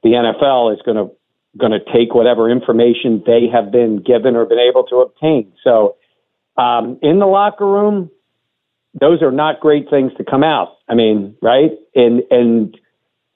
the 0.03 0.09
NFL 0.09 0.73
is 0.73 0.81
going 0.85 0.97
to 0.97 1.13
going 1.57 1.71
to 1.71 1.79
take 1.91 2.13
whatever 2.13 2.49
information 2.49 3.23
they 3.25 3.47
have 3.51 3.71
been 3.71 4.03
given 4.03 4.35
or 4.35 4.45
been 4.45 4.59
able 4.59 4.83
to 4.83 4.97
obtain. 4.97 5.51
So, 5.63 5.95
um, 6.57 6.99
in 7.01 7.17
the 7.19 7.25
locker 7.25 7.65
room, 7.65 8.12
those 8.99 9.21
are 9.23 9.31
not 9.31 9.59
great 9.59 9.89
things 9.89 10.12
to 10.17 10.23
come 10.23 10.43
out. 10.43 10.77
I 10.88 10.93
mean, 10.95 11.35
right? 11.41 11.71
And 11.95 12.21
and 12.29 12.77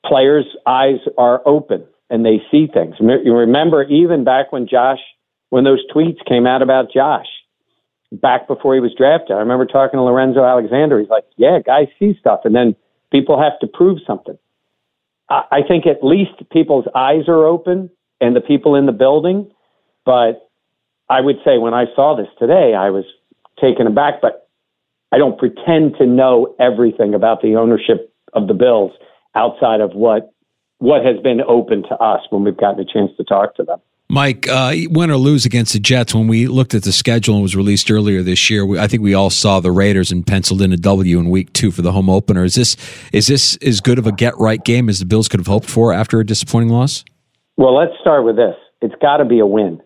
players' 0.06 0.46
eyes 0.68 1.00
are 1.18 1.42
open, 1.46 1.86
and 2.10 2.26
they 2.26 2.42
see 2.52 2.68
things. 2.72 2.96
You 3.00 3.34
remember 3.34 3.84
even 3.84 4.24
back 4.24 4.52
when 4.52 4.68
Josh, 4.68 5.00
when 5.50 5.64
those 5.64 5.84
tweets 5.94 6.24
came 6.28 6.46
out 6.46 6.62
about 6.62 6.92
Josh, 6.94 7.28
back 8.22 8.48
before 8.48 8.74
he 8.74 8.80
was 8.80 8.94
drafted. 8.98 9.36
I 9.36 9.40
remember 9.40 9.66
talking 9.66 9.98
to 9.98 10.04
Lorenzo 10.04 10.44
Alexander. 10.44 11.00
He's 11.00 11.10
like, 11.10 11.26
"Yeah, 11.36 11.60
guys 11.60 11.88
see 12.00 12.16
stuff, 12.20 12.42
and 12.46 12.56
then 12.56 12.76
people 13.12 13.42
have 13.42 13.60
to 13.60 13.68
prove 13.68 14.00
something." 14.06 14.38
I, 15.30 15.44
I 15.52 15.62
think 15.68 15.86
at 15.86 16.04
least 16.04 16.50
people's 16.52 16.86
eyes 16.96 17.28
are 17.28 17.46
open 17.46 17.90
and 18.22 18.36
the 18.36 18.42
people 18.42 18.76
in 18.76 18.86
the 18.86 18.92
building. 18.92 19.52
But 20.06 20.50
I 21.10 21.22
would 21.22 21.38
say 21.44 21.58
when 21.58 21.74
I 21.74 21.86
saw 21.96 22.16
this 22.16 22.28
today, 22.40 22.74
I 22.76 22.90
was 22.90 23.06
taken 23.60 23.88
aback. 23.88 24.22
But 24.22 24.48
I 25.12 25.18
don't 25.18 25.38
pretend 25.38 25.96
to 25.98 26.06
know 26.06 26.56
everything 26.60 27.14
about 27.14 27.42
the 27.42 27.56
ownership 27.56 28.14
of 28.34 28.48
the 28.48 28.54
Bills 28.54 28.92
outside 29.36 29.82
of 29.82 29.94
what 29.94 30.32
what 30.80 31.06
has 31.06 31.18
been 31.22 31.40
open 31.48 31.84
to 31.84 31.96
us 31.96 32.22
when 32.30 32.44
we've 32.44 32.58
gotten 32.58 32.80
a 32.80 32.86
chance 32.86 33.12
to 33.16 33.24
talk 33.24 33.56
to 33.56 33.64
them. 33.64 33.80
Mike, 34.14 34.48
uh, 34.48 34.76
win 34.92 35.10
or 35.10 35.18
lose 35.18 35.44
against 35.44 35.74
the 35.74 35.80
Jets, 35.80 36.14
when 36.14 36.28
we 36.28 36.46
looked 36.46 36.76
at 36.76 36.84
the 36.84 36.92
schedule 36.92 37.34
and 37.34 37.42
was 37.42 37.56
released 37.56 37.90
earlier 37.90 38.22
this 38.22 38.48
year, 38.48 38.64
we, 38.64 38.78
I 38.78 38.88
think 38.88 39.02
we 39.02 39.16
all 39.16 39.32
saw 39.32 39.60
the 39.60 39.72
Raiders 39.72 40.12
and 40.12 40.26
penciled 40.26 40.62
in 40.62 40.72
a 40.72 40.78
W 40.78 41.18
in 41.18 41.32
week 41.32 41.52
two 41.54 41.72
for 41.72 41.82
the 41.82 41.92
home 41.92 42.12
opener. 42.12 42.44
Is 42.44 42.54
this 42.54 42.78
is 43.12 43.26
this 43.26 43.58
as 43.58 43.82
good 43.82 43.98
of 43.98 44.06
a 44.06 44.12
get 44.12 44.38
right 44.38 44.64
game 44.64 44.88
as 44.88 45.00
the 45.00 45.08
Bills 45.08 45.28
could 45.28 45.40
have 45.40 45.48
hoped 45.48 45.68
for 45.68 45.92
after 45.92 46.20
a 46.20 46.26
disappointing 46.26 46.70
loss? 46.70 47.04
Well, 47.58 47.76
let's 47.76 47.94
start 48.02 48.24
with 48.24 48.36
this. 48.36 48.54
It's 48.84 48.94
got 49.02 49.18
to 49.18 49.26
be 49.26 49.40
a 49.40 49.48
win, 49.48 49.82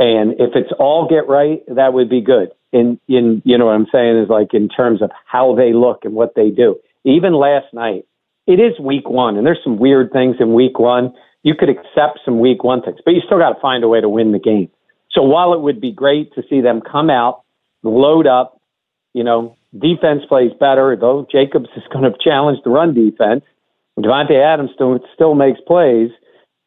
and 0.00 0.32
if 0.40 0.56
it's 0.56 0.72
all 0.80 1.06
get 1.08 1.28
right, 1.28 1.62
that 1.68 1.92
would 1.92 2.10
be 2.10 2.22
good. 2.22 2.50
In 2.72 2.98
in 3.06 3.42
you 3.44 3.56
know 3.58 3.66
what 3.66 3.76
I'm 3.76 3.86
saying 3.92 4.24
is 4.24 4.28
like 4.28 4.54
in 4.54 4.68
terms 4.68 5.02
of 5.02 5.12
how 5.24 5.54
they 5.54 5.72
look 5.72 6.04
and 6.04 6.14
what 6.14 6.34
they 6.34 6.50
do. 6.50 6.80
Even 7.04 7.32
last 7.32 7.72
night, 7.72 8.06
it 8.48 8.58
is 8.58 8.80
week 8.80 9.08
one, 9.08 9.36
and 9.36 9.46
there's 9.46 9.62
some 9.62 9.78
weird 9.78 10.10
things 10.10 10.34
in 10.40 10.52
week 10.52 10.80
one 10.80 11.14
you 11.46 11.54
could 11.54 11.68
accept 11.68 12.18
some 12.24 12.40
week 12.40 12.64
one 12.64 12.82
things, 12.82 12.98
but 13.04 13.14
you 13.14 13.20
still 13.24 13.38
got 13.38 13.50
to 13.50 13.60
find 13.60 13.84
a 13.84 13.88
way 13.88 14.00
to 14.00 14.08
win 14.08 14.32
the 14.32 14.38
game. 14.40 14.68
So 15.12 15.22
while 15.22 15.54
it 15.54 15.60
would 15.60 15.80
be 15.80 15.92
great 15.92 16.34
to 16.34 16.42
see 16.50 16.60
them 16.60 16.80
come 16.80 17.08
out, 17.08 17.42
load 17.84 18.26
up, 18.26 18.60
you 19.14 19.22
know, 19.22 19.56
defense 19.78 20.22
plays 20.28 20.50
better, 20.58 20.96
though 21.00 21.24
Jacobs 21.30 21.68
is 21.76 21.84
going 21.92 22.02
to 22.12 22.18
challenge 22.18 22.58
the 22.64 22.70
run 22.70 22.94
defense. 22.94 23.44
Davante 23.96 24.34
Adams 24.34 24.70
still, 24.74 24.98
still 25.14 25.36
makes 25.36 25.60
plays, 25.60 26.10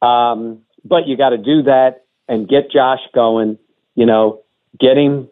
um, 0.02 0.62
but 0.86 1.08
you 1.08 1.18
got 1.18 1.32
to 1.32 1.38
do 1.38 1.62
that 1.64 2.06
and 2.30 2.48
get 2.48 2.72
Josh 2.72 3.02
going, 3.14 3.58
you 3.96 4.06
know, 4.06 4.40
get 4.80 4.98
him 4.98 5.28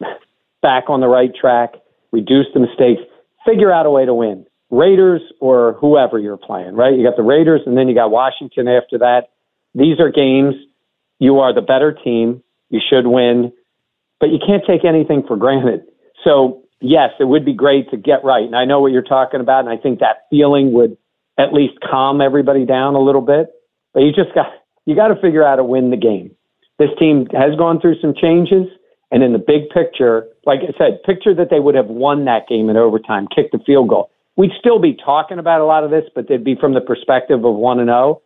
back 0.60 0.90
on 0.90 1.00
the 1.00 1.08
right 1.08 1.30
track, 1.32 1.74
reduce 2.10 2.46
the 2.52 2.58
mistakes, 2.58 3.02
figure 3.46 3.72
out 3.72 3.86
a 3.86 3.90
way 3.92 4.04
to 4.04 4.12
win. 4.12 4.44
Raiders 4.70 5.22
or 5.40 5.74
whoever 5.80 6.18
you're 6.18 6.36
playing, 6.36 6.74
right? 6.74 6.94
You 6.94 7.04
got 7.04 7.16
the 7.16 7.22
Raiders 7.22 7.62
and 7.66 7.76
then 7.76 7.88
you 7.88 7.94
got 7.94 8.10
Washington 8.10 8.68
after 8.68 8.98
that. 8.98 9.30
These 9.74 10.00
are 10.00 10.10
games 10.10 10.54
you 11.18 11.40
are 11.40 11.52
the 11.52 11.60
better 11.62 11.92
team. 11.92 12.42
You 12.70 12.80
should 12.86 13.06
win, 13.06 13.52
but 14.20 14.30
you 14.30 14.38
can't 14.44 14.62
take 14.66 14.84
anything 14.84 15.24
for 15.26 15.36
granted. 15.36 15.82
So, 16.24 16.62
yes, 16.80 17.10
it 17.18 17.24
would 17.24 17.44
be 17.44 17.54
great 17.54 17.90
to 17.90 17.96
get 17.96 18.24
right. 18.24 18.44
And 18.44 18.56
I 18.56 18.64
know 18.64 18.80
what 18.80 18.92
you're 18.92 19.02
talking 19.02 19.40
about. 19.40 19.60
And 19.60 19.68
I 19.68 19.80
think 19.80 20.00
that 20.00 20.26
feeling 20.30 20.72
would 20.72 20.96
at 21.38 21.52
least 21.52 21.74
calm 21.88 22.20
everybody 22.20 22.64
down 22.64 22.94
a 22.94 23.00
little 23.00 23.20
bit. 23.20 23.48
But 23.94 24.00
you 24.00 24.12
just 24.12 24.34
got, 24.34 24.52
you 24.84 24.94
got 24.94 25.08
to 25.08 25.16
figure 25.20 25.44
out 25.44 25.50
how 25.50 25.56
to 25.56 25.64
win 25.64 25.90
the 25.90 25.96
game. 25.96 26.30
This 26.78 26.90
team 26.98 27.26
has 27.32 27.56
gone 27.56 27.80
through 27.80 28.00
some 28.00 28.14
changes. 28.14 28.66
And 29.10 29.22
in 29.22 29.32
the 29.32 29.38
big 29.38 29.70
picture, 29.70 30.26
like 30.44 30.60
I 30.60 30.76
said, 30.76 31.02
picture 31.04 31.34
that 31.34 31.48
they 31.50 31.60
would 31.60 31.74
have 31.74 31.86
won 31.86 32.26
that 32.26 32.46
game 32.46 32.68
in 32.68 32.76
overtime, 32.76 33.26
kicked 33.34 33.52
the 33.52 33.58
field 33.64 33.88
goal 33.88 34.10
we'd 34.38 34.52
still 34.58 34.78
be 34.78 34.94
talking 34.94 35.38
about 35.38 35.60
a 35.60 35.66
lot 35.66 35.84
of 35.84 35.90
this, 35.90 36.04
but 36.14 36.28
they'd 36.28 36.44
be 36.44 36.56
from 36.58 36.72
the 36.72 36.80
perspective 36.80 37.44
of 37.44 37.54
one 37.54 37.80
and 37.80 37.88
zero. 37.88 37.98
Oh. 37.98 38.22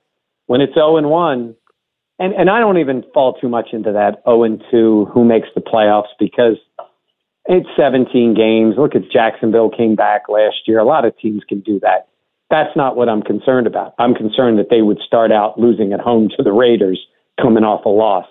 When 0.46 0.60
it's 0.60 0.74
zero 0.74 0.92
oh 0.92 0.96
and 0.98 1.10
one, 1.10 1.56
and 2.20 2.32
and 2.34 2.48
I 2.48 2.60
don't 2.60 2.78
even 2.78 3.02
fall 3.12 3.34
too 3.34 3.48
much 3.48 3.68
into 3.72 3.90
that 3.92 4.22
zero 4.22 4.22
oh 4.26 4.42
and 4.44 4.62
two 4.70 5.06
who 5.12 5.24
makes 5.24 5.48
the 5.56 5.60
playoffs 5.60 6.12
because 6.20 6.58
it's 7.46 7.68
17 7.76 8.34
games. 8.34 8.76
Look 8.78 8.94
at 8.94 9.10
Jacksonville 9.10 9.70
came 9.70 9.96
back 9.96 10.28
last 10.28 10.68
year. 10.68 10.78
A 10.78 10.84
lot 10.84 11.04
of 11.04 11.18
teams 11.18 11.42
can 11.48 11.60
do 11.60 11.80
that. 11.80 12.08
That's 12.50 12.76
not 12.76 12.96
what 12.96 13.08
I'm 13.08 13.22
concerned 13.22 13.66
about. 13.66 13.94
I'm 13.98 14.14
concerned 14.14 14.58
that 14.58 14.68
they 14.70 14.82
would 14.82 14.98
start 15.04 15.32
out 15.32 15.58
losing 15.58 15.92
at 15.92 16.00
home 16.00 16.28
to 16.36 16.42
the 16.42 16.52
Raiders 16.52 17.00
coming 17.40 17.64
off 17.64 17.84
a 17.84 17.88
loss. 17.88 18.26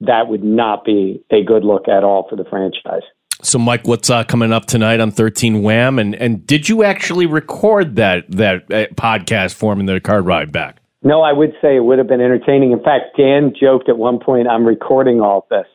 That 0.00 0.28
would 0.28 0.44
not 0.44 0.84
be 0.84 1.24
a 1.30 1.42
good 1.42 1.64
look 1.64 1.88
at 1.88 2.04
all 2.04 2.26
for 2.30 2.36
the 2.36 2.44
franchise. 2.48 3.02
So, 3.42 3.58
Mike, 3.58 3.86
what's 3.86 4.10
uh, 4.10 4.24
coming 4.24 4.52
up 4.52 4.66
tonight 4.66 5.00
on 5.00 5.10
Thirteen 5.10 5.62
Wham? 5.62 5.98
And 5.98 6.14
and 6.16 6.44
did 6.46 6.68
you 6.68 6.82
actually 6.82 7.26
record 7.26 7.96
that 7.96 8.30
that 8.30 8.64
uh, 8.64 8.86
podcast 8.94 9.54
for 9.54 9.72
him 9.72 9.80
in 9.80 9.86
the 9.86 10.00
car 10.00 10.22
ride 10.22 10.50
back? 10.50 10.78
No, 11.02 11.22
I 11.22 11.32
would 11.32 11.52
say 11.62 11.76
it 11.76 11.84
would 11.84 11.98
have 11.98 12.08
been 12.08 12.20
entertaining. 12.20 12.72
In 12.72 12.82
fact, 12.82 13.16
Dan 13.16 13.52
joked 13.58 13.88
at 13.88 13.96
one 13.96 14.18
point, 14.18 14.48
"I'm 14.48 14.66
recording 14.66 15.20
all 15.20 15.46
this." 15.50 15.66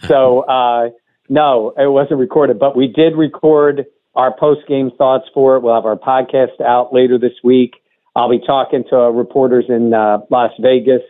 so, 0.08 0.40
uh, 0.40 0.90
no, 1.28 1.74
it 1.76 1.90
wasn't 1.90 2.20
recorded, 2.20 2.58
but 2.58 2.74
we 2.74 2.86
did 2.86 3.14
record 3.16 3.84
our 4.14 4.34
post 4.36 4.66
game 4.66 4.90
thoughts 4.96 5.26
for 5.34 5.56
it. 5.56 5.62
We'll 5.62 5.74
have 5.74 5.84
our 5.84 5.96
podcast 5.96 6.60
out 6.64 6.92
later 6.94 7.18
this 7.18 7.34
week. 7.44 7.74
I'll 8.16 8.30
be 8.30 8.40
talking 8.44 8.84
to 8.90 8.96
reporters 8.96 9.66
in 9.68 9.92
uh, 9.92 10.20
Las 10.30 10.52
Vegas 10.58 11.02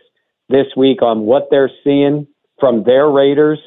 this 0.49 0.67
week 0.75 1.01
on 1.01 1.21
what 1.21 1.47
they're 1.49 1.71
seeing 1.83 2.27
from 2.59 2.83
their 2.83 3.09
Raiders 3.09 3.59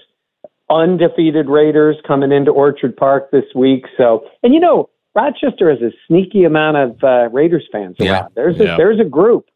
undefeated 0.71 1.49
Raiders 1.49 1.97
coming 2.07 2.33
into 2.33 2.51
Orchard 2.51 2.97
Park 2.97 3.31
this 3.31 3.45
week. 3.55 3.85
So, 3.97 4.27
and 4.43 4.55
you 4.55 4.61
know, 4.61 4.91
Rochester 5.15 5.71
has 5.71 5.81
a 5.81 5.91
sneaky 6.07 6.45
amount 6.45 6.77
of 6.77 7.05
uh, 7.05 7.29
Raiders 7.31 7.69
fans 7.71 7.97
yeah. 7.99 8.27
There's 8.35 8.59
a, 8.61 8.65
yeah. 8.65 8.77
there's 8.77 8.99
a 8.99 9.05
group, 9.05 9.47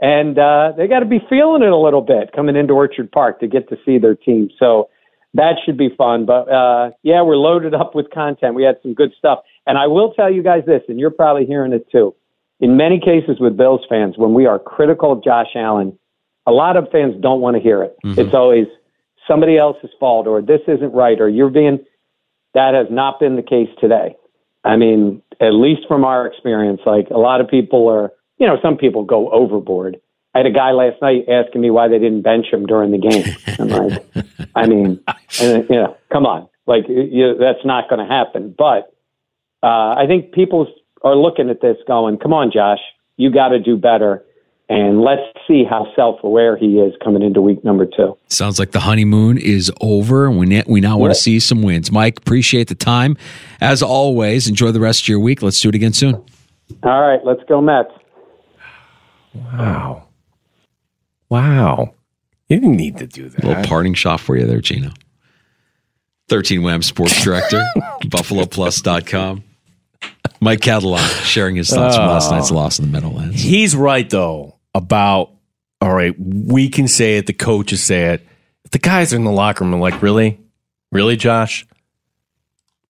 and 0.00 0.38
uh, 0.38 0.72
they 0.76 0.86
got 0.86 1.00
to 1.00 1.06
be 1.06 1.20
feeling 1.28 1.62
it 1.62 1.70
a 1.70 1.76
little 1.76 2.02
bit 2.02 2.32
coming 2.34 2.56
into 2.56 2.74
Orchard 2.74 3.10
Park 3.10 3.40
to 3.40 3.48
get 3.48 3.68
to 3.70 3.76
see 3.84 3.98
their 3.98 4.14
team. 4.14 4.50
So 4.58 4.88
that 5.34 5.56
should 5.64 5.76
be 5.76 5.88
fun. 5.96 6.26
But 6.26 6.48
uh, 6.48 6.90
yeah, 7.02 7.22
we're 7.22 7.36
loaded 7.36 7.74
up 7.74 7.94
with 7.94 8.10
content. 8.10 8.54
We 8.54 8.62
had 8.62 8.76
some 8.82 8.94
good 8.94 9.12
stuff, 9.18 9.40
and 9.66 9.76
I 9.76 9.86
will 9.88 10.12
tell 10.12 10.32
you 10.32 10.42
guys 10.42 10.62
this, 10.66 10.82
and 10.88 11.00
you're 11.00 11.10
probably 11.10 11.46
hearing 11.46 11.72
it 11.72 11.90
too. 11.90 12.14
In 12.60 12.76
many 12.76 13.00
cases 13.00 13.40
with 13.40 13.56
Bills 13.56 13.80
fans, 13.88 14.14
when 14.16 14.34
we 14.34 14.46
are 14.46 14.58
critical 14.58 15.10
of 15.10 15.24
Josh 15.24 15.48
Allen, 15.56 15.98
a 16.46 16.52
lot 16.52 16.76
of 16.76 16.88
fans 16.92 17.14
don't 17.20 17.40
want 17.40 17.56
to 17.56 17.62
hear 17.62 17.82
it. 17.82 17.96
Mm-hmm. 18.04 18.20
It's 18.20 18.34
always 18.34 18.66
somebody 19.28 19.56
else's 19.56 19.90
fault 19.98 20.26
or 20.26 20.42
this 20.42 20.60
isn't 20.66 20.92
right 20.92 21.20
or 21.20 21.28
you're 21.28 21.50
being 21.50 21.84
that 22.54 22.74
has 22.74 22.86
not 22.90 23.18
been 23.18 23.36
the 23.36 23.42
case 23.42 23.68
today. 23.80 24.16
I 24.64 24.76
mean, 24.76 25.22
at 25.40 25.54
least 25.54 25.82
from 25.88 26.04
our 26.04 26.26
experience, 26.26 26.80
like 26.86 27.08
a 27.10 27.18
lot 27.18 27.40
of 27.40 27.48
people 27.48 27.88
are, 27.88 28.12
you 28.38 28.46
know, 28.46 28.58
some 28.62 28.76
people 28.76 29.04
go 29.04 29.30
overboard. 29.30 30.00
I 30.34 30.38
had 30.38 30.46
a 30.46 30.52
guy 30.52 30.70
last 30.70 31.00
night 31.02 31.28
asking 31.28 31.60
me 31.60 31.70
why 31.70 31.88
they 31.88 31.98
didn't 31.98 32.22
bench 32.22 32.46
him 32.50 32.66
during 32.66 32.90
the 32.90 32.98
game. 32.98 33.24
I'm 33.58 33.68
like, 33.68 34.06
I 34.54 34.66
mean, 34.66 35.00
and, 35.40 35.68
you 35.68 35.76
know, 35.76 35.96
come 36.12 36.26
on, 36.26 36.48
like 36.66 36.84
you, 36.88 37.36
that's 37.38 37.64
not 37.64 37.88
going 37.88 38.06
to 38.06 38.12
happen. 38.12 38.54
But 38.56 38.94
uh, 39.62 39.94
I 39.96 40.04
think 40.06 40.32
people 40.32 40.72
are 41.02 41.16
looking 41.16 41.50
at 41.50 41.60
this 41.60 41.76
going, 41.86 42.18
come 42.18 42.32
on, 42.32 42.50
Josh, 42.52 42.80
you 43.16 43.30
got 43.30 43.48
to 43.48 43.58
do 43.58 43.76
better 43.76 44.24
and 44.68 45.02
let's 45.02 45.22
see 45.46 45.64
how 45.68 45.86
self-aware 45.94 46.56
he 46.56 46.78
is 46.78 46.94
coming 47.02 47.22
into 47.22 47.40
week 47.40 47.62
number 47.64 47.84
two. 47.84 48.16
Sounds 48.28 48.58
like 48.58 48.70
the 48.70 48.80
honeymoon 48.80 49.38
is 49.38 49.70
over. 49.80 50.30
We 50.30 50.46
ne- 50.46 50.64
we 50.66 50.80
now 50.80 50.96
want 50.98 51.12
to 51.12 51.20
see 51.20 51.40
some 51.40 51.62
wins. 51.62 51.92
Mike, 51.92 52.18
appreciate 52.18 52.68
the 52.68 52.74
time 52.74 53.16
as 53.60 53.82
always. 53.82 54.48
Enjoy 54.48 54.70
the 54.72 54.80
rest 54.80 55.02
of 55.02 55.08
your 55.08 55.20
week. 55.20 55.42
Let's 55.42 55.60
do 55.60 55.68
it 55.68 55.74
again 55.74 55.92
soon. 55.92 56.14
All 56.82 57.00
right, 57.00 57.20
let's 57.24 57.42
go 57.48 57.60
Mets. 57.60 57.90
Wow, 59.34 60.08
wow! 61.28 61.94
You 62.48 62.60
didn't 62.60 62.76
need 62.76 62.98
to 62.98 63.06
do 63.06 63.28
that. 63.30 63.44
A 63.44 63.46
little 63.46 63.64
parting 63.64 63.94
shot 63.94 64.20
for 64.20 64.36
you 64.36 64.46
there, 64.46 64.60
Gino. 64.60 64.90
13 66.28 66.62
Wham 66.62 66.82
Sports 66.82 67.22
Director, 67.22 67.62
BuffaloPlus.com. 68.04 69.42
Mike 70.40 70.60
Catalana 70.60 71.24
sharing 71.24 71.56
his 71.56 71.70
thoughts 71.70 71.96
from 71.96 72.06
last 72.06 72.30
night's 72.30 72.50
loss 72.50 72.78
in 72.78 72.86
the 72.86 72.90
Meadowlands. 72.90 73.40
He's 73.40 73.76
right 73.76 74.08
though 74.08 74.58
about 74.74 75.30
all 75.82 75.92
right. 75.92 76.14
We 76.18 76.68
can 76.68 76.86
say 76.86 77.16
it. 77.16 77.26
The 77.26 77.32
coaches 77.32 77.82
say 77.82 78.14
it. 78.14 78.26
The 78.70 78.78
guys 78.78 79.12
are 79.12 79.16
in 79.16 79.24
the 79.24 79.32
locker 79.32 79.64
room 79.64 79.74
are 79.74 79.80
like, 79.80 80.00
really, 80.00 80.38
really, 80.92 81.16
Josh. 81.16 81.66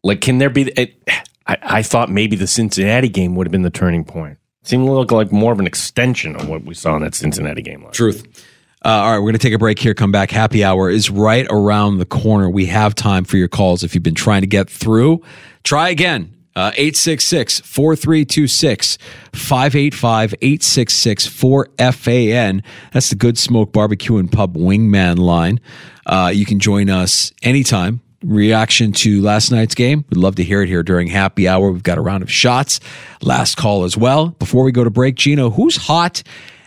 Like, 0.04 0.20
can 0.20 0.36
there 0.36 0.50
be? 0.50 0.70
It, 0.76 1.02
I, 1.46 1.56
I 1.62 1.82
thought 1.82 2.10
maybe 2.10 2.36
the 2.36 2.46
Cincinnati 2.46 3.08
game 3.08 3.34
would 3.34 3.46
have 3.46 3.52
been 3.52 3.62
the 3.62 3.70
turning 3.70 4.04
point. 4.04 4.38
It 4.60 4.68
seemed 4.68 4.86
to 4.86 4.92
look 4.92 5.10
like 5.10 5.32
more 5.32 5.52
of 5.52 5.58
an 5.58 5.66
extension 5.66 6.36
of 6.36 6.48
what 6.48 6.64
we 6.64 6.74
saw 6.74 6.94
in 6.96 7.02
that 7.02 7.14
Cincinnati 7.14 7.62
game. 7.62 7.82
Last 7.82 7.96
Truth. 7.96 8.46
Uh, 8.84 8.88
all 8.88 9.12
right, 9.12 9.18
we're 9.18 9.22
going 9.22 9.34
to 9.34 9.38
take 9.38 9.54
a 9.54 9.58
break 9.58 9.78
here. 9.78 9.94
Come 9.94 10.12
back. 10.12 10.30
Happy 10.30 10.62
hour 10.62 10.90
is 10.90 11.08
right 11.08 11.46
around 11.48 11.98
the 11.98 12.04
corner. 12.04 12.50
We 12.50 12.66
have 12.66 12.94
time 12.94 13.24
for 13.24 13.38
your 13.38 13.48
calls. 13.48 13.82
If 13.82 13.94
you've 13.94 14.02
been 14.02 14.14
trying 14.14 14.42
to 14.42 14.46
get 14.46 14.68
through, 14.68 15.22
try 15.64 15.88
again. 15.88 16.34
Uh, 16.54 16.70
866 16.74 17.60
4326 17.60 18.98
585 19.32 20.34
866 20.34 21.26
4FAN. 21.28 22.62
That's 22.92 23.08
the 23.10 23.16
Good 23.16 23.38
Smoke 23.38 23.72
Barbecue 23.72 24.18
and 24.18 24.30
Pub 24.30 24.54
Wingman 24.56 25.18
line. 25.18 25.60
Uh, 26.04 26.30
you 26.34 26.44
can 26.44 26.58
join 26.58 26.90
us 26.90 27.32
anytime. 27.42 28.00
Reaction 28.22 28.92
to 28.92 29.20
last 29.22 29.50
night's 29.50 29.74
game. 29.74 30.04
We'd 30.10 30.18
love 30.18 30.36
to 30.36 30.44
hear 30.44 30.62
it 30.62 30.68
here 30.68 30.82
during 30.82 31.08
happy 31.08 31.48
hour. 31.48 31.72
We've 31.72 31.82
got 31.82 31.98
a 31.98 32.02
round 32.02 32.22
of 32.22 32.30
shots. 32.30 32.78
Last 33.20 33.56
call 33.56 33.84
as 33.84 33.96
well. 33.96 34.28
Before 34.28 34.62
we 34.62 34.72
go 34.72 34.84
to 34.84 34.90
break, 34.90 35.16
Gino, 35.16 35.50
who's 35.50 35.76
hot 35.76 36.22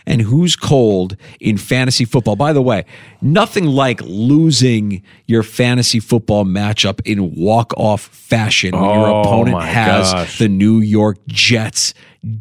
and 0.06 0.22
who's 0.22 0.54
cold 0.56 1.16
in 1.40 1.56
fantasy 1.56 2.04
football. 2.04 2.36
By 2.36 2.52
the 2.52 2.62
way, 2.62 2.84
nothing 3.20 3.64
like 3.66 4.00
losing 4.02 5.02
your 5.26 5.42
fantasy 5.42 5.98
football 6.00 6.44
matchup 6.44 7.00
in 7.04 7.34
walk 7.34 7.72
off 7.76 8.02
fashion 8.02 8.72
when 8.72 8.84
your 8.84 9.06
Oh, 9.08 9.20
opponent 9.22 9.62
has 9.62 10.12
gosh. 10.12 10.38
the 10.38 10.48
New 10.48 10.78
York 10.80 11.18
Jets 11.26 11.92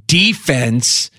defense 0.08 1.12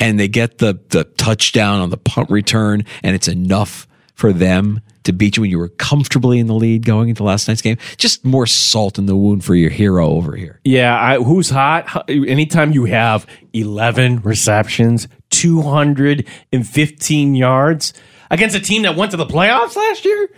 and 0.00 0.18
they 0.18 0.28
get 0.28 0.58
the 0.58 0.78
the 0.90 1.04
touchdown 1.04 1.80
on 1.80 1.90
the 1.90 1.96
punt 1.96 2.30
return 2.30 2.84
and 3.02 3.14
it's 3.14 3.28
enough 3.28 3.86
for 4.14 4.32
them 4.32 4.80
to 5.04 5.12
beat 5.12 5.36
you 5.36 5.42
when 5.42 5.50
you 5.50 5.58
were 5.58 5.68
comfortably 5.68 6.38
in 6.38 6.46
the 6.48 6.54
lead 6.54 6.84
going 6.84 7.08
into 7.10 7.22
last 7.22 7.46
night's 7.46 7.60
game. 7.62 7.76
Just 7.96 8.24
more 8.24 8.46
salt 8.46 8.98
in 8.98 9.06
the 9.06 9.14
wound 9.14 9.44
for 9.44 9.54
your 9.54 9.70
hero 9.70 10.08
over 10.08 10.34
here. 10.34 10.58
Yeah, 10.64 10.98
I, 11.00 11.18
who's 11.22 11.48
hot? 11.50 12.08
Anytime 12.10 12.72
you 12.72 12.86
have 12.86 13.24
11 13.52 14.22
receptions, 14.22 15.06
215 15.36 17.34
yards 17.34 17.92
against 18.30 18.56
a 18.56 18.60
team 18.60 18.82
that 18.82 18.96
went 18.96 19.10
to 19.10 19.16
the 19.16 19.26
playoffs 19.26 19.76
last 19.76 20.04
year, 20.04 20.28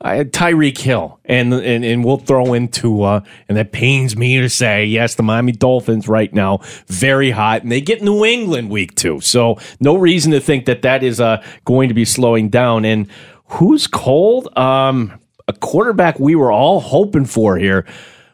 I 0.00 0.14
had 0.14 0.32
Tyreek 0.32 0.78
Hill, 0.78 1.18
and 1.24 1.52
and 1.52 1.84
and 1.84 2.04
we'll 2.04 2.18
throw 2.18 2.54
into 2.54 3.02
uh, 3.02 3.20
and 3.48 3.58
that 3.58 3.72
pains 3.72 4.16
me 4.16 4.40
to 4.40 4.48
say, 4.48 4.84
yes, 4.84 5.16
the 5.16 5.22
Miami 5.24 5.52
Dolphins 5.52 6.06
right 6.06 6.32
now 6.32 6.60
very 6.86 7.30
hot, 7.30 7.62
and 7.62 7.72
they 7.72 7.80
get 7.80 8.00
New 8.00 8.24
England 8.24 8.70
week 8.70 8.94
two, 8.94 9.20
so 9.20 9.58
no 9.80 9.96
reason 9.96 10.32
to 10.32 10.40
think 10.40 10.66
that 10.66 10.82
that 10.82 11.02
is 11.02 11.20
uh, 11.20 11.44
going 11.64 11.88
to 11.88 11.94
be 11.94 12.04
slowing 12.04 12.48
down. 12.48 12.84
And 12.84 13.08
who's 13.46 13.86
cold? 13.86 14.56
Um, 14.56 15.18
a 15.48 15.52
quarterback 15.52 16.20
we 16.20 16.36
were 16.36 16.52
all 16.52 16.80
hoping 16.80 17.24
for 17.24 17.56
here. 17.56 17.84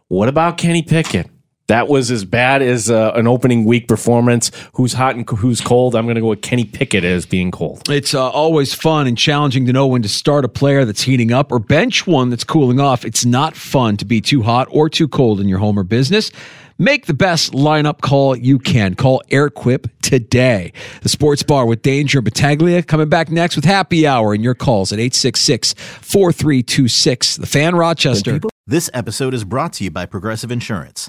What 0.09 0.29
about 0.29 0.59
Kenny 0.59 0.83
Pickett? 0.83 1.31
That 1.66 1.88
was 1.88 2.11
as 2.11 2.24
bad 2.24 2.61
as 2.61 2.90
uh, 2.90 3.12
an 3.14 3.27
opening 3.27 3.64
week 3.64 3.88
performance. 3.88 4.50
Who's 4.74 4.92
hot 4.92 5.16
and 5.16 5.29
who's 5.29 5.61
cold? 5.61 5.94
I'm 5.94 6.05
going 6.05 6.16
to 6.16 6.20
go 6.20 6.29
with 6.29 6.42
Kenny 6.42 6.64
Pickett 6.64 7.05
as 7.05 7.24
being 7.24 7.50
cold. 7.50 7.88
It's 7.88 8.14
uh, 8.14 8.29
always 8.29 8.74
fun 8.74 9.07
and 9.07 9.16
challenging 9.16 9.64
to 9.66 9.72
know 9.72 9.87
when 9.87 10.03
to 10.03 10.09
start 10.09 10.44
a 10.44 10.48
player 10.48 10.85
that's 10.85 11.03
heating 11.03 11.33
up 11.33 11.50
or 11.50 11.59
bench 11.59 12.07
one 12.07 12.29
that's 12.29 12.44
cooling 12.44 12.81
off. 12.81 13.05
It's 13.05 13.24
not 13.24 13.57
fun 13.57 13.96
to 13.96 14.05
be 14.05 14.20
too 14.20 14.42
hot 14.42 14.68
or 14.70 14.90
too 14.90 15.09
cold 15.09 15.40
in 15.40 15.48
your 15.48 15.59
home 15.59 15.79
or 15.79 15.85
business. 15.85 16.31
Make 16.77 17.07
the 17.07 17.14
best 17.14 17.53
lineup 17.53 18.00
call 18.00 18.37
you 18.37 18.59
can. 18.59 18.94
Call 18.94 19.22
AirQuip 19.31 19.88
today. 20.03 20.72
The 21.03 21.09
Sports 21.09 21.42
Bar 21.44 21.66
with 21.66 21.83
Danger 21.83 22.20
Battaglia 22.20 22.83
coming 22.83 23.09
back 23.09 23.31
next 23.31 23.57
with 23.57 23.64
Happy 23.64 24.07
Hour 24.07 24.35
and 24.35 24.42
your 24.42 24.55
calls 24.55 24.92
at 24.92 24.98
866 24.98 25.74
4326. 25.74 27.37
The 27.37 27.46
Fan 27.46 27.77
Rochester. 27.77 28.40
This 28.66 28.90
episode 28.92 29.35
is 29.35 29.44
brought 29.44 29.72
to 29.74 29.85
you 29.85 29.90
by 29.90 30.05
Progressive 30.05 30.50
Insurance. 30.50 31.09